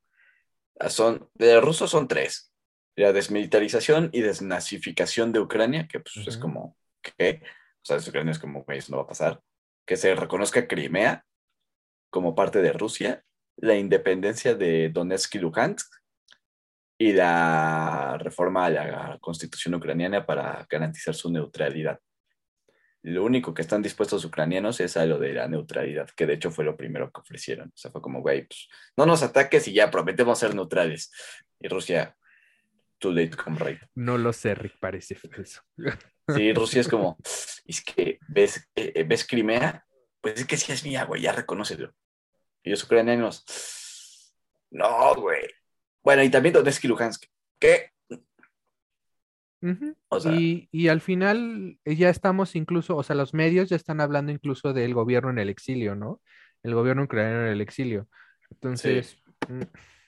son, 0.87 1.29
de 1.33 1.55
los 1.55 1.65
rusos 1.65 1.91
son 1.91 2.07
tres. 2.07 2.53
La 2.95 3.11
desmilitarización 3.11 4.09
y 4.13 4.21
desnazificación 4.21 5.33
de 5.33 5.41
Ucrania, 5.41 5.89
que 5.89 5.99
pues 5.99 6.25
es 6.25 6.37
como, 6.37 6.77
¿qué? 7.01 7.41
O 7.81 7.85
sea, 7.85 7.97
Ucrania 7.97 8.31
es 8.31 8.39
como, 8.39 8.63
eso 8.69 8.91
no 8.91 8.99
va 8.99 9.03
a 9.03 9.07
pasar 9.07 9.41
que 9.85 9.97
se 9.97 10.15
reconozca 10.15 10.67
Crimea 10.67 11.25
como 12.09 12.35
parte 12.35 12.61
de 12.61 12.73
Rusia, 12.73 13.23
la 13.57 13.75
independencia 13.75 14.55
de 14.55 14.89
Donetsk 14.89 15.35
y 15.35 15.39
Luhansk 15.39 15.93
y 16.97 17.11
la 17.11 18.17
reforma 18.19 18.67
a 18.67 18.69
la 18.69 19.17
constitución 19.19 19.75
ucraniana 19.75 20.25
para 20.25 20.65
garantizar 20.69 21.15
su 21.15 21.29
neutralidad. 21.29 21.99
Lo 23.03 23.25
único 23.25 23.53
que 23.53 23.61
están 23.61 23.81
dispuestos 23.81 24.23
los 24.23 24.29
ucranianos 24.29 24.79
es 24.79 24.95
a 24.95 25.05
lo 25.05 25.19
de 25.19 25.33
la 25.33 25.47
neutralidad, 25.47 26.09
que 26.11 26.25
de 26.25 26.35
hecho 26.35 26.51
fue 26.51 26.63
lo 26.63 26.77
primero 26.77 27.11
que 27.11 27.19
ofrecieron. 27.19 27.67
O 27.67 27.77
sea, 27.77 27.91
fue 27.91 28.01
como, 28.01 28.21
güey, 28.21 28.47
pues, 28.47 28.69
no 28.95 29.05
nos 29.05 29.23
ataques 29.23 29.67
y 29.67 29.73
ya 29.73 29.91
prometemos 29.91 30.39
ser 30.39 30.55
neutrales. 30.55 31.11
Y 31.59 31.67
Rusia, 31.67 32.15
too 32.99 33.11
late 33.11 33.35
come 33.35 33.59
right. 33.59 33.81
No 33.95 34.17
lo 34.17 34.31
sé, 34.31 34.55
Rick, 34.55 34.79
parece 34.79 35.17
eso. 35.37 35.61
Sí, 36.33 36.53
Rusia 36.53 36.79
es 36.79 36.87
como, 36.87 37.17
es 37.65 37.83
que 37.83 38.19
ves, 38.29 38.69
eh, 38.73 39.03
ves 39.03 39.27
Crimea, 39.27 39.85
pues 40.21 40.39
es 40.39 40.45
que 40.45 40.55
sí 40.55 40.71
es 40.71 40.85
mía, 40.85 41.03
güey, 41.03 41.23
ya 41.23 41.33
reconocelo. 41.33 41.93
Y 42.63 42.69
los 42.69 42.85
ucranianos, 42.85 43.43
no, 44.71 45.13
güey. 45.15 45.45
Bueno, 46.01 46.23
y 46.23 46.29
también 46.29 46.53
Donetsk 46.53 46.85
y 46.85 46.87
Luhansk. 46.87 47.25
Y, 50.31 50.67
y, 50.71 50.87
al 50.89 51.01
final 51.01 51.77
eh, 51.85 51.95
ya 51.95 52.09
estamos 52.09 52.55
incluso, 52.55 52.97
o 52.97 53.03
sea, 53.03 53.15
los 53.15 53.33
medios 53.33 53.69
ya 53.69 53.75
están 53.75 54.01
hablando 54.01 54.31
incluso 54.31 54.73
del 54.73 54.93
gobierno 54.93 55.29
en 55.29 55.39
el 55.39 55.49
exilio, 55.49 55.95
¿no? 55.95 56.21
El 56.63 56.75
gobierno 56.75 57.03
ucraniano 57.03 57.45
en 57.45 57.53
el 57.53 57.61
exilio. 57.61 58.07
Entonces... 58.51 59.17
Mm, 59.47 59.61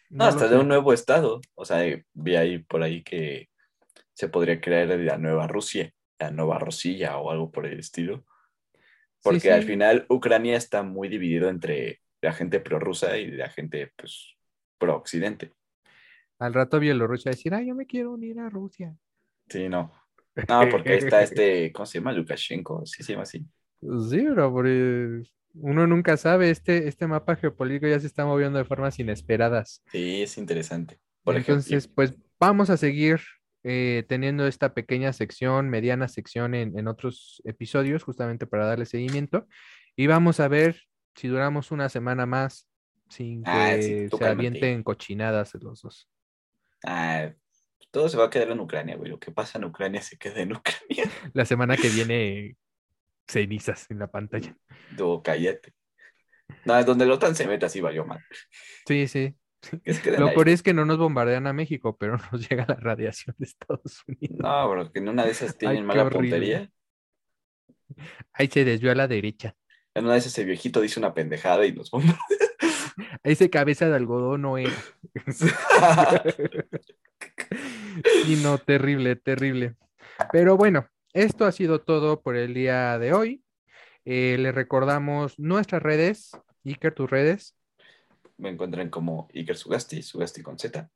no, 0.09 0.25
hasta 0.25 0.47
de 0.47 0.57
un 0.57 0.67
nuevo 0.67 0.93
estado. 0.93 1.41
O 1.55 1.65
sea, 1.65 1.83
vi 2.13 2.35
ahí 2.35 2.59
por 2.59 2.83
ahí 2.83 3.03
que 3.03 3.49
se 4.13 4.29
podría 4.29 4.61
crear 4.61 4.87
la 4.87 5.17
nueva 5.17 5.47
Rusia 5.47 5.91
la 6.19 6.31
nueva 6.31 6.59
Rosilla 6.59 7.17
o 7.17 7.31
algo 7.31 7.51
por 7.51 7.65
el 7.65 7.79
estilo. 7.79 8.25
Porque 9.21 9.51
al 9.51 9.63
final 9.63 10.05
Ucrania 10.09 10.55
está 10.55 10.83
muy 10.83 11.07
dividido 11.07 11.49
entre 11.49 12.01
la 12.21 12.31
gente 12.31 12.59
prorrusa 12.59 13.17
y 13.17 13.31
la 13.31 13.49
gente 13.49 13.91
pues 13.95 14.35
pro-occidente. 14.77 15.51
Al 16.37 16.53
rato 16.53 16.79
Bielorrusia 16.79 17.31
decir, 17.31 17.53
ah, 17.53 17.61
yo 17.61 17.73
me 17.75 17.87
quiero 17.87 18.11
unir 18.11 18.39
a 18.39 18.49
Rusia. 18.49 18.95
Sí, 19.49 19.69
no. 19.69 19.91
No, 20.49 20.67
porque 20.69 20.95
está 20.95 21.23
este, 21.23 21.71
¿cómo 21.71 21.85
se 21.85 21.99
llama? 21.99 22.11
Lukashenko, 22.11 22.85
sí 22.85 23.03
se 23.03 23.13
llama 23.13 23.23
así. 23.23 23.45
Sí, 24.09 24.25
pero 24.35 24.51
uno 25.53 25.87
nunca 25.87 26.17
sabe, 26.17 26.49
este, 26.49 26.87
este 26.87 27.07
mapa 27.07 27.35
geopolítico 27.37 27.87
ya 27.87 27.99
se 27.99 28.07
está 28.07 28.25
moviendo 28.25 28.57
de 28.57 28.65
formas 28.65 28.99
inesperadas. 28.99 29.81
Sí, 29.91 30.23
es 30.23 30.37
interesante. 30.37 30.99
Por 31.23 31.37
Entonces, 31.37 31.87
pues 31.87 32.13
vamos 32.39 32.69
a 32.69 32.77
seguir 32.77 33.21
eh, 33.63 34.03
teniendo 34.07 34.45
esta 34.45 34.73
pequeña 34.73 35.13
sección, 35.13 35.69
mediana 35.69 36.07
sección 36.07 36.53
en, 36.53 36.87
otros 36.87 37.41
episodios, 37.45 38.03
justamente 38.03 38.45
para 38.45 38.65
darle 38.65 38.85
seguimiento. 38.85 39.47
Y 39.95 40.07
vamos 40.07 40.39
a 40.39 40.47
ver 40.47 40.81
si 41.15 41.29
duramos 41.29 41.71
una 41.71 41.89
semana 41.89 42.25
más 42.25 42.67
sin 43.09 43.43
ah, 43.45 43.71
que 43.75 44.09
se 44.09 44.25
avienten 44.25 44.83
cochinadas 44.83 45.53
los 45.55 45.81
dos. 45.81 46.09
Ah, 46.83 47.31
todo 47.95 48.09
se 48.09 48.17
va 48.17 48.25
a 48.25 48.29
quedar 48.29 48.49
en 48.51 48.59
Ucrania, 48.59 48.97
güey. 48.97 49.09
Lo 49.09 49.21
que 49.21 49.31
pasa 49.31 49.57
en 49.57 49.63
Ucrania 49.63 50.01
se 50.01 50.17
queda 50.17 50.41
en 50.41 50.51
Ucrania. 50.51 51.09
La 51.33 51.45
semana 51.45 51.77
que 51.77 51.87
viene, 51.87 52.57
cenizas 53.25 53.89
en 53.89 53.99
la 53.99 54.11
pantalla. 54.11 54.53
No, 54.97 55.23
cállate. 55.23 55.73
No, 56.65 56.77
es 56.77 56.85
donde 56.85 57.05
el 57.05 57.11
OTAN 57.11 57.37
se 57.37 57.47
mete 57.47 57.65
así, 57.65 57.79
valió 57.79 58.05
mal. 58.05 58.19
Sí, 58.85 59.07
sí. 59.07 59.33
Lo 60.17 60.33
peor 60.33 60.49
es 60.49 60.61
que 60.61 60.73
no 60.73 60.83
nos 60.83 60.97
bombardean 60.97 61.47
a 61.47 61.53
México, 61.53 61.95
pero 61.97 62.17
nos 62.33 62.49
llega 62.49 62.65
la 62.67 62.75
radiación 62.75 63.33
de 63.39 63.45
Estados 63.45 64.03
Unidos. 64.05 64.39
No, 64.39 64.69
pero 64.69 64.91
que 64.91 64.99
en 64.99 65.07
una 65.07 65.23
de 65.23 65.31
esas 65.31 65.57
tienen 65.57 65.85
mala 65.85 66.09
puntería. 66.09 66.69
Ahí 68.33 68.47
se 68.47 68.65
desvió 68.65 68.91
a 68.91 68.95
la 68.95 69.07
derecha. 69.07 69.55
En 69.93 70.03
una 70.03 70.15
de 70.15 70.19
esas 70.19 70.33
ese 70.33 70.43
viejito 70.43 70.81
dice 70.81 70.99
una 70.99 71.13
pendejada 71.13 71.65
y 71.65 71.71
nos 71.71 71.89
bombardea. 71.91 72.19
Ese 73.23 73.49
cabeza 73.49 73.87
de 73.87 73.95
algodón 73.95 74.41
no 74.41 74.57
era. 74.57 74.73
y 78.27 78.35
no, 78.37 78.57
terrible, 78.57 79.15
terrible. 79.15 79.75
Pero 80.31 80.57
bueno, 80.57 80.87
esto 81.13 81.45
ha 81.45 81.51
sido 81.51 81.81
todo 81.81 82.21
por 82.21 82.35
el 82.35 82.53
día 82.53 82.97
de 82.99 83.13
hoy. 83.13 83.43
Eh, 84.05 84.37
le 84.39 84.51
recordamos 84.51 85.39
nuestras 85.39 85.81
redes. 85.81 86.31
Iker, 86.63 86.93
tus 86.93 87.09
redes 87.09 87.55
me 88.37 88.49
encuentran 88.49 88.89
como 88.89 89.27
Iker 89.33 89.55
Sugasti, 89.55 90.01
Sugasti 90.01 90.41
con 90.41 90.59
Z, 90.59 90.89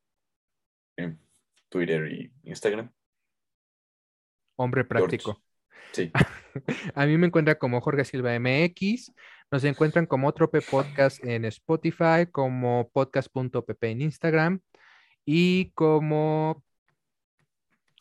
en 0.97 1.19
Twitter 1.69 2.11
y 2.11 2.31
Instagram. 2.43 2.91
Hombre 4.57 4.83
práctico. 4.83 5.41
Sí. 5.91 6.11
A 6.95 7.05
mí 7.05 7.17
me 7.17 7.27
encuentran 7.27 7.57
como 7.57 7.79
Jorge 7.81 8.03
Silva 8.03 8.37
MX. 8.37 9.13
Nos 9.51 9.63
encuentran 9.63 10.05
como 10.05 10.31
Trope 10.33 10.61
Podcast 10.61 11.23
en 11.23 11.45
Spotify, 11.45 12.27
como 12.29 12.89
podcast.pp 12.91 13.83
en 13.91 14.01
Instagram 14.01 14.61
y 15.25 15.71
como. 15.71 16.63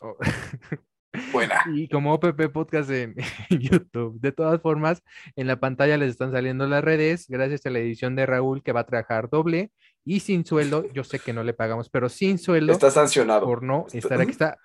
Oh, 0.01 0.17
Buena. 1.33 1.65
Y 1.75 1.89
como 1.89 2.13
OPP 2.15 2.49
Podcast 2.53 2.91
en, 2.91 3.15
en 3.51 3.59
YouTube. 3.59 4.21
De 4.21 4.31
todas 4.31 4.61
formas, 4.61 5.03
en 5.37 5.47
la 5.47 5.59
pantalla 5.59 5.97
les 5.97 6.11
están 6.11 6.31
saliendo 6.33 6.67
las 6.67 6.85
redes, 6.85 7.27
gracias 7.29 7.65
a 7.67 7.71
la 7.71 7.79
edición 7.81 8.15
de 8.15 8.27
Raúl 8.27 8.63
que 8.63 8.73
va 8.73 8.81
a 8.81 8.87
trabajar 8.87 9.29
doble 9.31 9.73
y 10.05 10.21
sin 10.21 10.45
sueldo. 10.45 10.85
Yo 10.93 11.03
sé 11.05 11.19
que 11.19 11.33
no 11.33 11.43
le 11.43 11.55
pagamos, 11.55 11.89
pero 11.91 12.09
sin 12.09 12.39
sueldo 12.39 12.73
Está 12.73 12.91
sancionado. 12.91 13.47
por 13.47 13.63
no 13.63 13.87
Está- 13.87 13.99
estar 13.99 14.21
aquí. 14.21 14.31
Está, 14.31 14.59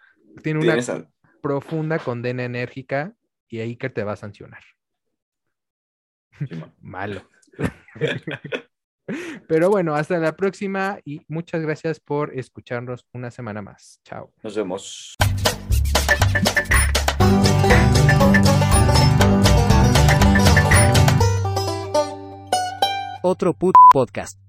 tiene 0.44 0.60
una 0.60 0.78
profunda 1.42 1.98
condena 2.00 2.44
enérgica 2.44 3.14
y 3.48 3.60
ahí 3.60 3.76
que 3.76 3.90
te 3.90 4.04
va 4.04 4.14
a 4.14 4.18
sancionar. 4.18 4.62
Sí, 6.38 6.56
ma. 6.56 6.72
Malo. 6.82 7.22
Pero 9.48 9.70
bueno, 9.70 9.96
hasta 9.96 10.18
la 10.18 10.36
próxima 10.36 11.00
y 11.06 11.22
muchas 11.28 11.62
gracias 11.62 12.00
por 12.00 12.38
escucharnos 12.38 13.06
una 13.14 13.32
semana 13.32 13.62
más. 13.62 14.00
Chao. 14.04 14.32
Nos 14.42 14.56
vemos. 14.56 15.16
Otro 23.26 23.54
put 23.54 23.76
podcast. 23.94 24.43